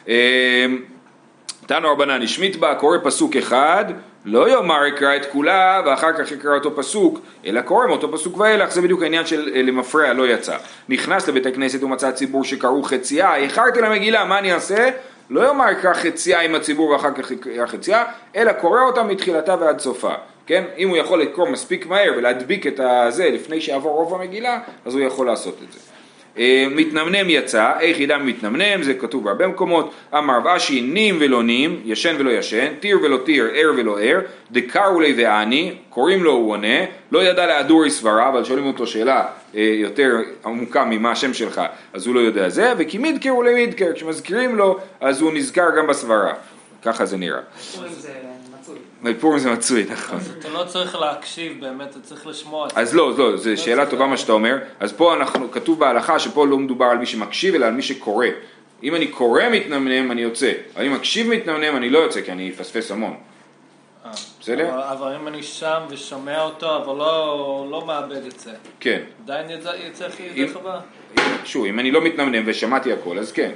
אה, 0.07 0.65
תנו 1.65 1.91
רבנן, 1.91 2.21
השמיט 2.21 2.55
בה 2.55 2.75
קורא 2.75 2.97
פסוק 3.03 3.35
אחד, 3.35 3.85
לא 4.25 4.49
יאמר 4.49 4.85
יקרא 4.85 5.15
את 5.15 5.25
כולה 5.25 5.81
ואחר 5.85 6.13
כך 6.17 6.31
יקרא 6.31 6.55
אותו 6.55 6.75
פסוק, 6.75 7.19
אלא 7.45 7.61
קורא 7.61 7.87
מאותו 7.87 8.11
פסוק 8.11 8.37
ואילך, 8.37 8.71
זה 8.71 8.81
בדיוק 8.81 9.01
העניין 9.01 9.25
של 9.25 9.51
אה, 9.55 9.61
למפרע 9.61 10.13
לא 10.13 10.27
יצא. 10.27 10.57
נכנס 10.89 11.27
לבית 11.27 11.45
הכנסת 11.45 11.83
ומצא 11.83 12.11
ציבור 12.11 12.43
שקראו 12.43 12.83
חצייה, 12.83 13.35
איחרתי 13.35 13.81
למגילה, 13.81 14.25
מה 14.25 14.39
אני 14.39 14.53
אעשה? 14.53 14.89
לא 15.29 15.47
יאמר 15.47 15.71
יקרא 15.71 15.93
חצייה 15.93 16.41
עם 16.41 16.55
הציבור 16.55 16.89
ואחר 16.89 17.11
כך 17.13 17.31
יקרא 17.31 17.65
חצייה, 17.65 18.03
אלא 18.35 18.51
קורא 18.51 18.81
אותה 18.81 19.03
מתחילתה 19.03 19.55
ועד 19.59 19.79
סופה. 19.79 20.13
כן? 20.51 20.63
אם 20.77 20.89
הוא 20.89 20.97
יכול 20.97 21.21
לקרוא 21.21 21.49
מספיק 21.49 21.85
מהר 21.85 22.13
ולהדביק 22.17 22.67
את 22.67 22.79
הזה 22.83 23.29
לפני 23.29 23.61
שיעבור 23.61 23.91
רוב 23.91 24.13
המגילה, 24.13 24.59
אז 24.85 24.95
הוא 24.95 25.01
יכול 25.01 25.27
לעשות 25.27 25.57
את 25.67 25.71
זה. 25.71 25.79
אה, 26.37 26.65
מתנמנם 26.75 27.29
יצא, 27.29 27.71
איך 27.79 27.99
ידע 27.99 28.17
מתנמנם, 28.17 28.83
זה 28.83 28.93
כתוב 28.93 29.23
בהרבה 29.23 29.47
מקומות, 29.47 29.93
אמר 30.17 30.39
ואשי 30.45 30.81
נים 30.81 31.17
ולא 31.19 31.43
נים, 31.43 31.81
ישן 31.85 32.15
ולא 32.19 32.29
ישן, 32.29 32.73
טיר 32.79 32.99
ולא 33.03 33.17
טיר, 33.25 33.49
ער 33.53 33.71
ולא 33.77 33.99
ער, 33.99 34.19
דקר 34.51 34.93
ולי 34.95 35.13
ועני, 35.17 35.73
קוראים 35.89 36.23
לו 36.23 36.31
הוא 36.31 36.51
עונה, 36.51 36.85
לא 37.11 37.23
ידע 37.23 37.45
להדורי 37.45 37.89
סברה, 37.89 38.29
אבל 38.29 38.43
שואלים 38.43 38.65
אותו 38.65 38.87
שאלה 38.87 39.25
אה, 39.55 39.61
יותר 39.61 40.15
עמוקה 40.45 40.85
ממה 40.85 41.11
השם 41.11 41.33
שלך, 41.33 41.61
אז 41.93 42.07
הוא 42.07 42.15
לא 42.15 42.19
יודע 42.19 42.49
זה, 42.49 42.73
וכי 42.77 42.97
מידקר 42.97 43.35
ולמידקר, 43.35 43.93
כשמזכירים 43.95 44.55
לו, 44.55 44.79
אז 45.01 45.21
הוא 45.21 45.33
נזכר 45.33 45.77
גם 45.77 45.87
בסברה, 45.87 46.33
ככה 46.81 47.05
זה 47.05 47.17
נראה. 47.17 47.41
בפורים 49.03 49.39
זה 49.39 49.51
מצוי, 49.51 49.85
נכון. 49.89 50.19
אתה 50.39 50.49
לא 50.49 50.63
צריך 50.63 50.95
להקשיב 50.95 51.57
באמת, 51.61 51.89
אתה 51.91 51.99
צריך 51.99 52.27
לשמוע. 52.27 52.67
אז 52.75 52.95
לא, 52.95 53.17
לא, 53.17 53.37
זו 53.37 53.49
שאלה 53.61 53.85
טובה 53.85 54.07
מה 54.07 54.17
שאתה 54.17 54.31
אומר. 54.31 54.57
אז 54.79 54.93
פה 54.93 55.13
אנחנו, 55.13 55.51
כתוב 55.51 55.79
בהלכה 55.79 56.19
שפה 56.19 56.45
לא 56.47 56.57
מדובר 56.57 56.85
על 56.85 56.97
מי 56.97 57.05
שמקשיב, 57.05 57.55
אלא 57.55 57.65
על 57.65 57.73
מי 57.73 57.81
שקורא. 57.81 58.25
אם 58.83 58.95
אני 58.95 59.07
קורא 59.07 59.41
מתנמנם, 59.51 60.11
אני 60.11 60.21
יוצא. 60.21 60.51
אם 60.85 60.93
מקשיב 60.93 61.27
מתנמנם, 61.27 61.75
אני 61.77 61.89
לא 61.89 61.99
יוצא, 61.99 62.21
כי 62.21 62.31
אני 62.31 62.49
אפספס 62.49 62.91
המון. 62.91 63.13
אה. 64.05 64.11
בסדר? 64.41 64.69
אבל- 64.73 64.81
אבל 64.81 65.15
אם 65.21 65.27
אני 65.27 65.43
שם 65.43 65.79
ושומע 65.89 66.41
אותו, 66.41 66.75
אבל 66.77 66.95
לא 66.97 67.67
לא 67.71 67.85
מאבד 67.87 68.25
את 68.25 68.39
זה, 68.39 68.51
כן. 68.79 68.99
עדיין 69.23 69.49
יצא- 69.49 69.87
יצא 69.87 70.05
אם- 70.05 70.11
חיובי 70.11 70.53
חובה. 70.53 70.79
שוב, 71.45 71.65
אם 71.65 71.79
אני 71.79 71.91
לא 71.91 72.01
מתנמנם 72.01 72.43
ושמעתי 72.45 72.93
הכל, 72.93 73.19
אז 73.19 73.31
כן. 73.31 73.51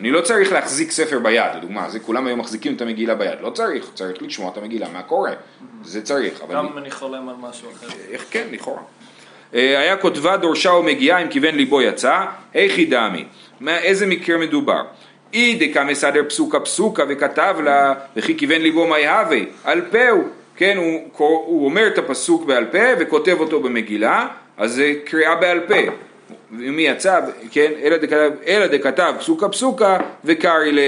אני 0.00 0.10
לא 0.10 0.20
צריך 0.20 0.52
להחזיק 0.52 0.90
ספר 0.90 1.18
ביד, 1.18 1.44
לדוגמה, 1.56 1.90
זה 1.90 2.00
כולם 2.00 2.26
היום 2.26 2.38
מחזיקים 2.38 2.74
את 2.76 2.80
המגילה 2.82 3.14
ביד. 3.14 3.38
לא 3.40 3.50
צריך, 3.50 3.90
צריך 3.94 4.22
לשמוע 4.22 4.50
את 4.52 4.56
המגילה 4.58 4.86
מהקורא. 4.92 5.30
זה 5.84 6.02
צריך. 6.02 6.40
גם 6.50 6.66
אם 6.66 6.78
אני 6.78 6.90
חולם 6.90 7.28
על 7.28 7.34
משהו 7.40 7.68
אחר. 7.72 7.86
איך 8.10 8.24
כן, 8.30 8.46
לכאורה. 8.50 8.80
אה, 9.54 9.78
היה 9.80 9.96
כותבה 9.96 10.36
דורשה 10.36 10.70
ומגיעה 10.72 11.22
אם 11.22 11.28
כיוון 11.28 11.54
ליבו 11.54 11.82
יצא, 11.82 12.20
היכי 12.54 12.84
דמי. 12.84 13.24
מה- 13.60 13.78
איזה 13.78 14.06
מקרה 14.06 14.38
מדובר? 14.38 14.82
אי 15.34 15.68
דקה 15.68 15.84
מסדר 15.84 16.22
פסוקה 16.28 16.60
פסוקה 16.60 17.02
וכתב 17.08 17.56
לה 17.64 17.94
וכי 18.16 18.36
כיוון 18.38 18.60
ליבו 18.62 18.86
מה 18.86 18.98
יהווה, 18.98 19.38
על 19.64 19.80
פה 19.90 20.08
הוא, 20.10 20.24
כן, 20.56 20.76
הוא 21.16 21.64
אומר 21.64 21.86
את 21.86 21.98
הפסוק 21.98 22.44
בעל 22.44 22.64
פה 22.72 22.78
וכותב 22.98 23.36
אותו 23.40 23.60
במגילה, 23.60 24.26
אז 24.56 24.72
זה 24.74 24.92
קריאה 25.04 25.34
בעל 25.36 25.60
פה. 25.60 25.74
ומי 26.52 26.82
יצא, 26.82 27.20
כן, 27.50 27.72
אלא 27.82 27.96
דכתב, 27.96 28.30
אלא 28.46 28.66
דכתב 28.66 29.14
פסוקה 29.18 29.48
פסוקה 29.48 29.98
וקרעי 30.24 30.72
ל... 30.72 30.78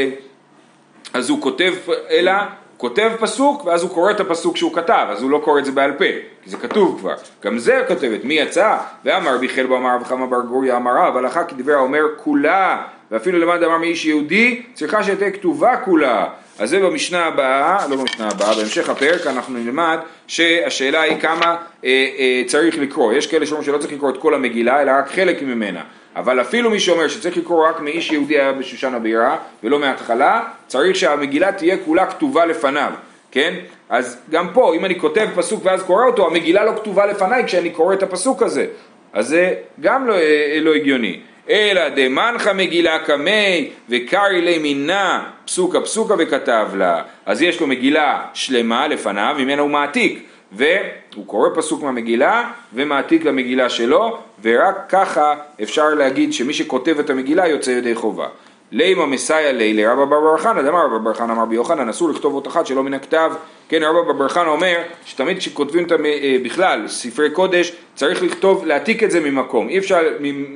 אז 1.15 1.31
הוא 1.31 1.43
כותב, 1.43 1.73
אלא, 2.11 2.33
כותב 2.77 3.13
פסוק, 3.21 3.65
ואז 3.65 3.83
הוא 3.83 3.91
קורא 3.91 4.11
את 4.11 4.21
הפסוק 4.21 4.57
שהוא 4.57 4.75
כתב, 4.75 5.07
אז 5.09 5.23
הוא 5.23 5.31
לא 5.31 5.41
קורא 5.45 5.59
את 5.59 5.65
זה 5.65 5.73
בעל 5.73 5.93
פה, 5.93 6.05
כי 6.45 6.51
זה 6.51 6.57
כתוב 6.57 6.99
כבר. 7.01 7.15
גם 7.45 7.59
זה 7.59 7.79
הכותבת, 7.79 8.25
מי 8.25 8.35
יצא? 8.35 8.77
ואמר 9.05 9.35
רבי 9.35 9.49
חלבו 9.49 9.77
אמר 9.77 9.97
וחמה 10.01 10.27
בר 10.27 10.41
גוריה 10.41 10.77
אמר 10.77 10.97
רב, 10.97 11.17
הלכה 11.17 11.45
כדבר 11.45 11.73
האומר 11.73 12.03
כולה, 12.17 12.83
ואפילו 13.11 13.39
למד 13.39 13.63
אמר 13.63 13.79
מאיש 13.79 14.05
יהודי, 14.05 14.63
צריכה 14.75 15.03
שתהיה 15.03 15.31
כתובה 15.31 15.77
כולה. 15.77 16.29
אז 16.59 16.71
זה 16.71 16.81
במשנה 16.81 17.25
הבאה, 17.25 17.87
לא 17.89 17.97
במשנה 17.97 18.29
הבאה, 18.29 18.55
בהמשך 18.55 18.89
הפרק 18.89 19.27
אנחנו 19.27 19.59
נלמד 19.59 19.99
שהשאלה 20.27 21.01
היא 21.01 21.21
כמה 21.21 21.57
אה, 21.85 22.09
אה, 22.19 22.43
צריך 22.47 22.79
לקרוא. 22.79 23.13
יש 23.13 23.27
כאלה 23.27 23.47
שאומרים 23.47 23.67
שלא 23.67 23.79
צריך 23.79 23.93
לקרוא 23.93 24.11
את 24.11 24.17
כל 24.17 24.35
המגילה, 24.35 24.83
אלא 24.83 24.93
רק 24.99 25.11
חלק 25.11 25.43
ממנה. 25.43 25.83
אבל 26.17 26.41
אפילו 26.41 26.71
מי 26.71 26.81
שאומר 26.81 27.09
שצריך 27.09 27.37
לקרוא 27.37 27.69
רק 27.69 27.81
מאיש 27.81 28.13
יהודי 28.13 28.35
היה 28.35 28.53
בשושן 28.53 28.95
הבירה 28.95 29.37
ולא 29.65 29.79
מההתחלה, 29.79 30.43
צריך 30.67 30.97
שהמגילה 30.97 31.53
תהיה 31.53 31.77
כולה 31.85 32.07
כתובה 32.07 32.47
לפניו, 32.47 32.93
כן? 33.31 33.55
אז 33.89 34.19
גם 34.31 34.49
פה, 34.53 34.75
אם 34.75 34.85
אני 34.85 35.01
כותב 35.01 35.29
פסוק 35.35 35.65
ואז 35.65 35.83
קורא 35.83 36.07
אותו, 36.07 36.27
המגילה 36.27 36.65
לא 36.65 36.73
כתובה 36.77 37.07
לפניי 37.07 37.45
כשאני 37.47 37.71
קורא 37.71 37.95
את 37.95 38.03
הפסוק 38.03 38.43
הזה. 38.43 38.67
אז 39.13 39.29
זה 39.29 39.55
גם 39.81 40.07
לא, 40.07 40.15
אה, 40.15 40.59
לא 40.61 40.75
הגיוני. 40.75 41.21
אלא 41.51 41.89
דמנחה 41.89 42.53
מגילה 42.53 42.99
קמי 42.99 43.71
וקרי 43.89 44.41
לי 44.41 44.59
מינה 44.59 45.25
פסוקה 45.45 45.81
פסוקה 45.81 46.15
וכתב 46.19 46.69
לה. 46.75 47.03
אז 47.27 47.43
יש 47.43 47.61
לו 47.61 47.67
מגילה 47.67 48.25
שלמה 48.35 48.89
לפניו, 48.89 49.35
ממנה 49.39 49.63
הוא 49.63 49.71
מעתיק. 49.71 50.23
והוא 50.53 51.27
קורא 51.27 51.49
פסוק 51.55 51.83
מהמגילה 51.83 52.51
ומעתיק 52.75 53.25
למגילה 53.25 53.69
שלו, 53.69 54.19
ורק 54.43 54.77
ככה 54.89 55.35
אפשר 55.63 55.89
להגיד 55.89 56.33
שמי 56.33 56.55
שכותב 56.55 56.99
את 56.99 57.11
המגילה 57.11 57.49
יוצא 57.49 57.71
ידי 57.71 57.95
חובה. 57.95 58.27
לימה 58.73 59.07
מסייע 59.07 59.53
לי 59.53 59.75
לרבא 59.75 60.05
בר 60.05 60.21
בר 60.21 60.39
חנא, 60.39 60.63
דאמר 60.63 60.85
רבא 60.85 60.99
בר 60.99 61.15
חנא 61.15 61.33
אמר 61.33 61.45
בי 61.45 61.55
יוחנן, 61.55 61.89
אסור 61.89 62.11
לכתוב 62.11 62.35
אות 62.35 62.49
אחת 62.49 62.67
שלא 62.67 62.83
מן 62.83 62.95
הכתב. 62.95 63.33
כן, 63.69 63.83
רבא 63.83 64.13
בר 64.13 64.29
חנא 64.29 64.49
אומר 64.49 64.79
שתמיד 65.05 65.39
כשכותבים 65.39 65.87
אה, 66.05 66.37
בכלל 66.43 66.89
ספרי 66.89 67.31
קודש, 67.31 67.73
צריך 67.95 68.23
לכתוב, 68.23 68.67
להעתיק 68.67 69.03
את 69.03 69.11
זה 69.11 69.21
ממקום, 69.21 69.69
אי 69.69 69.79
אפשר 69.79 70.01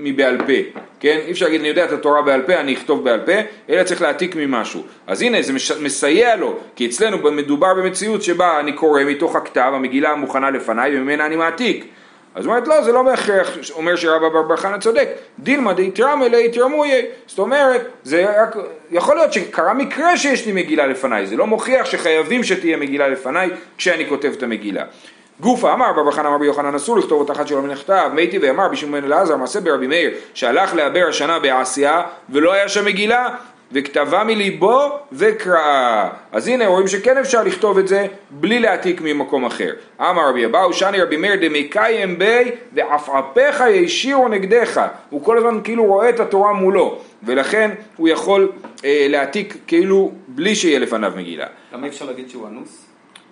מבעל 0.03 0.39
פה, 0.39 0.79
כן? 1.01 1.19
אי 1.27 1.33
אפשר 1.33 1.47
להגיד 1.47 1.61
אני 1.61 1.69
יודע 1.69 1.85
את 1.85 1.93
התורה 1.93 2.23
בעל 2.23 2.43
פה, 2.43 2.55
אני 2.55 2.75
אכתוב 2.75 3.05
בעל 3.05 3.21
פה, 3.27 3.33
אלא 3.71 3.83
צריך 3.83 4.03
להעתיק 4.03 4.37
ממשהו. 4.37 4.83
אז 5.07 5.23
הנה, 5.23 5.43
זה 5.43 5.53
מסייע 5.83 6.37
לו, 6.37 6.57
כי 6.77 6.87
אצלנו 6.87 7.33
מדובר 7.33 7.75
במציאות 7.75 8.23
שבה 8.23 8.61
אני 8.61 8.73
קורא 8.73 9.05
מתוך 9.05 9.37
הכתב, 9.37 9.71
המגילה 9.75 10.15
מוכנה 10.15 10.51
לפניי 10.51 10.97
וממנה 10.97 11.27
אני 11.27 11.37
מעתיק. 11.37 11.87
אז 12.37 12.47
אומרת 12.47 12.69
לא, 12.69 12.83
זה 12.83 12.93
לא 12.93 13.03
בהכרח. 13.03 13.51
אומר 13.73 13.97
שרבא 13.97 14.29
בר 14.29 14.43
בר 14.43 14.57
חנא 14.57 14.79
צודק, 14.79 15.09
דילמה 15.39 15.73
דאיתרמא 15.73 16.25
לאיתרמויה, 16.25 17.03
זאת 17.27 17.39
אומרת, 17.39 17.89
זה 18.05 18.43
רק, 18.43 18.57
יכול 18.91 19.17
להיות 19.17 19.33
שקרה 19.33 19.75
מקרה 19.75 20.17
שיש 20.17 20.47
לי 20.47 20.53
מגילה 20.53 20.87
לפניי, 20.87 21.27
זה 21.27 21.37
לא 21.37 21.47
מוכיח 21.47 21.87
שחייבים 21.87 22.45
שתהיה 22.45 22.77
מגילה 22.77 23.09
לפניי 23.09 23.51
כשאני 23.79 24.09
כותב 24.09 24.33
את 24.37 24.43
המגילה. 24.43 24.85
גופה 25.41 25.73
אמר 25.73 25.93
בר 25.93 26.11
חנא 26.11 26.29
אמר 26.29 26.39
ביוחנן 26.39 26.75
אסור 26.75 26.99
לכתוב 26.99 27.21
אותה 27.21 27.33
אחת 27.33 27.49
שלא 27.49 27.63
מן 27.63 27.71
הכתב, 27.71 28.11
מייטי 28.15 28.39
ואמר 28.39 28.69
בשום 28.69 28.93
בן 28.93 29.05
אלעזר 29.05 29.37
מעשה 29.37 29.61
ברבי 29.61 29.87
מאיר 29.87 30.11
שהלך 30.35 30.75
לעבר 30.75 31.07
השנה 31.09 31.39
בעשייה 31.39 32.03
ולא 32.31 32.53
היה 32.53 32.69
שם 32.69 32.85
מגילה 32.85 33.29
וכתבה 33.73 34.25
מליבו 34.25 34.99
וקראה. 35.13 36.09
אז 36.33 36.49
הנה 36.49 36.67
רואים 36.67 36.89
שכן 36.89 37.17
אפשר 37.17 37.43
לכתוב 37.43 37.79
את 37.79 37.89
זה 37.89 38.07
בלי 38.31 38.59
להעתיק 38.59 39.01
ממקום 39.01 39.45
אחר. 39.45 39.73
אמר 40.01 40.29
רבי 40.29 40.47
אבאו 40.47 40.73
שני 40.73 41.03
רבי 41.03 41.17
מאיר 41.17 41.35
דמקיים 41.49 42.19
בי 42.19 42.51
ועפעפיך 42.73 43.63
ישירו 43.71 44.29
נגדך. 44.29 44.81
הוא 45.11 45.25
כל 45.25 45.39
הזמן 45.39 45.61
כאילו 45.65 45.85
רואה 45.85 46.09
את 46.09 46.21
התורה 46.21 46.53
מולו 46.53 46.99
ולכן 47.23 47.71
הוא 47.97 48.09
יכול 48.09 48.53
אה, 48.85 49.07
להעתיק 49.09 49.57
כאילו 49.67 50.13
בלי 50.29 50.55
שיהיה 50.55 50.79
לפניו 50.79 51.13
מגילה. 51.17 51.47
למה 51.73 51.87
אפשר 51.87 52.05
להגיד 52.05 52.31
שהוא 52.31 52.49
אנוס? 52.49 52.86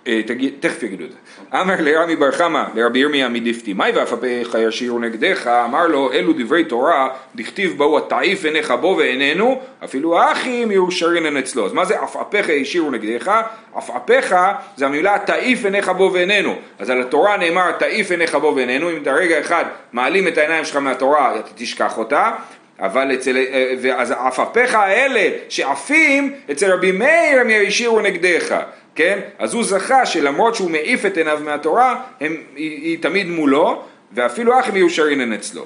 אה, 0.07 0.21
תכף 0.59 0.83
יגידו 0.83 1.03
את 1.03 1.11
זה. 1.11 1.17
אמר 1.61 1.75
לרמי 1.79 2.15
בר 2.15 2.31
חמא, 2.31 2.63
לרבי 2.75 2.99
ירמיה 2.99 3.29
מדיפתי, 3.29 3.73
מאי 3.73 3.91
ואפפיך 3.95 4.57
ישירו 4.67 4.99
נגדך, 4.99 5.47
אמר 5.47 5.87
לו, 5.87 6.11
אלו 6.13 6.33
דברי 6.33 6.63
תורה, 6.63 7.09
דכתיב 7.35 7.77
בהו 7.77 7.97
התעיף 7.97 8.45
עיניך 8.45 8.71
בו 8.71 8.95
ועינינו, 8.97 9.61
אפילו 9.83 10.19
האחים 10.19 10.71
יאושרינן 10.71 11.37
אצלו. 11.37 11.65
אז 11.65 11.73
מה 11.73 11.85
זה 11.85 11.99
עפעפיך 11.99 12.49
ישירו 12.49 12.91
נגדך? 12.91 13.31
עפעפיך 13.75 14.35
זה 14.75 14.85
המילה 14.85 15.17
תעיף 15.25 15.65
עיניך 15.65 15.89
בו 15.89 16.09
ועינינו. 16.13 16.55
אז 16.79 16.89
על 16.89 17.01
התורה 17.01 17.37
נאמר 17.37 17.71
תעיף 17.71 18.11
עיניך 18.11 18.35
בו 18.35 18.53
ועינינו, 18.55 18.91
אם 18.91 18.97
אתה 19.01 19.13
רגע 19.13 19.39
אחד 19.39 19.65
מעלים 19.93 20.27
את 20.27 20.37
העיניים 20.37 20.65
שלך 20.65 20.75
מהתורה, 20.75 21.39
אתה 21.39 21.49
תשכח 21.55 21.97
אותה. 21.97 22.31
אבל 22.79 23.13
אצל, 23.13 23.37
אה, 23.37 23.73
ואז 23.81 24.11
עפעפיך 24.11 24.75
האלה 24.75 25.29
שעפים, 25.49 26.33
אצל 26.51 26.71
רבי 26.71 26.91
מאיר 26.91 27.39
הם 27.39 27.49
ישירו 27.49 28.01
נגדך. 28.01 28.55
כן? 28.95 29.19
אז 29.39 29.53
הוא 29.53 29.63
זכה 29.63 30.05
שלמרות 30.05 30.55
שהוא 30.55 30.71
מעיף 30.71 31.05
את 31.05 31.17
עיניו 31.17 31.39
מהתורה, 31.43 32.01
הם, 32.21 32.35
היא, 32.55 32.81
היא 32.81 33.01
תמיד 33.01 33.27
מולו, 33.27 33.83
ואפילו 34.11 34.59
אחים 34.59 34.75
יהיו 34.75 34.89
שרינן 34.89 35.33
אצלו. 35.33 35.65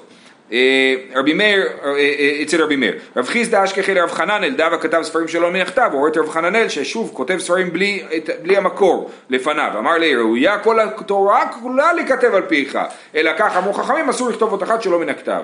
אה, 0.51 0.95
רבי 1.15 1.33
מאיר, 1.33 1.67
אה, 1.83 1.89
אה, 1.97 2.39
אצל 2.41 2.63
רבי 2.63 2.75
מאיר, 2.75 2.93
רב 3.15 3.27
חיסדא 3.27 3.63
אשכחי 3.63 3.93
לרב 3.93 4.11
חננאל, 4.11 4.53
דאבה 4.55 4.77
כתב 4.77 5.01
ספרים 5.03 5.27
שלא 5.27 5.51
מן 5.51 5.61
הכתב, 5.61 5.89
הוא 5.91 5.99
רואה 5.99 6.11
את 6.11 6.17
רב 6.17 6.29
חננאל 6.29 6.69
ששוב 6.69 7.11
כותב 7.13 7.37
ספרים 7.39 7.73
בלי, 7.73 8.03
בלי 8.41 8.57
המקור 8.57 9.09
לפניו, 9.29 9.71
אמר 9.77 9.97
לי 9.97 10.15
ראויה 10.15 10.59
כל 10.59 10.79
התורה 10.79 11.47
כולה 11.61 11.93
להיכתב 11.93 12.35
על 12.35 12.41
פיך, 12.47 12.77
אלא 13.15 13.31
כך 13.37 13.57
אמרו 13.57 13.73
חכמים 13.73 14.09
אסור 14.09 14.29
לכתוב 14.29 14.51
אות 14.51 14.63
אחת 14.63 14.81
שלא 14.81 14.99
מן 14.99 15.09
הכתב. 15.09 15.41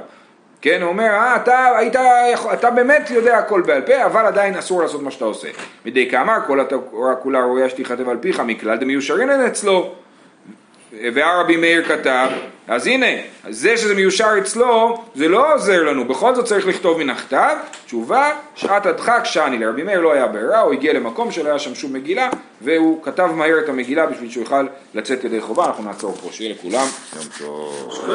כן, 0.65 0.82
הוא 0.82 0.89
אומר, 0.89 1.04
אה, 1.04 1.36
אתה, 1.36 1.78
היית, 1.78 1.95
אתה 2.54 2.69
באמת 2.69 3.10
יודע 3.10 3.38
הכל 3.38 3.62
בעל 3.62 3.82
פה, 3.82 4.06
אבל 4.06 4.25
עדיין 4.25 4.56
אסור 4.56 4.82
לעשות 4.82 5.01
מה 5.01 5.12
שאתה 5.12 5.25
עושה. 5.25 5.47
מדי 5.86 6.10
כאמר, 6.10 6.38
כל 6.47 6.60
התורה 6.60 7.15
כולה 7.15 7.39
ראויה 7.39 7.69
שתיכתב 7.69 8.10
על 8.10 8.17
פיך, 8.21 8.39
מכלל 8.39 8.78
דמיושרינן 8.78 9.45
אצלו. 9.45 9.93
והרבי 11.13 11.58
מאיר 11.58 11.84
כתב, 11.84 12.28
אז 12.67 12.88
הנה, 12.88 13.06
זה 13.49 13.78
שזה 13.78 13.95
מיושר 13.95 14.30
אצלו, 14.38 15.04
זה 15.15 15.28
לא 15.28 15.54
עוזר 15.54 15.84
לנו, 15.84 16.06
בכל 16.06 16.36
זאת 16.36 16.45
צריך 16.45 16.67
לכתוב 16.67 16.97
מן 16.97 17.10
הכתב, 17.10 17.56
תשובה, 17.86 18.32
שעת 18.56 18.86
הדחק 18.86 19.21
שאני, 19.23 19.58
לרבי 19.58 19.84
מאיר 19.84 19.99
לא 19.99 20.13
היה 20.13 20.28
ברירה, 20.28 20.62
הוא 20.62 20.73
הגיע 20.73 20.93
למקום 20.93 21.32
שלא 21.32 21.49
היה 21.49 21.60
שם 21.60 21.75
שום 21.75 21.93
מגילה, 21.93 22.30
והוא 22.62 23.04
כתב 23.04 23.30
מהר 23.36 23.60
את 23.60 23.69
המגילה 23.69 24.06
בשביל 24.06 24.30
שהוא 24.30 24.43
יוכל 24.43 24.67
לצאת 24.93 25.23
ידי 25.23 25.41
חובה, 25.41 25.65
אנחנו 25.65 25.84
נעצור 25.84 26.15
פה, 26.15 26.30
שיהיה 26.32 26.51
לכולם 26.51 26.88
יום 27.15 27.25
טוב. 27.39 28.06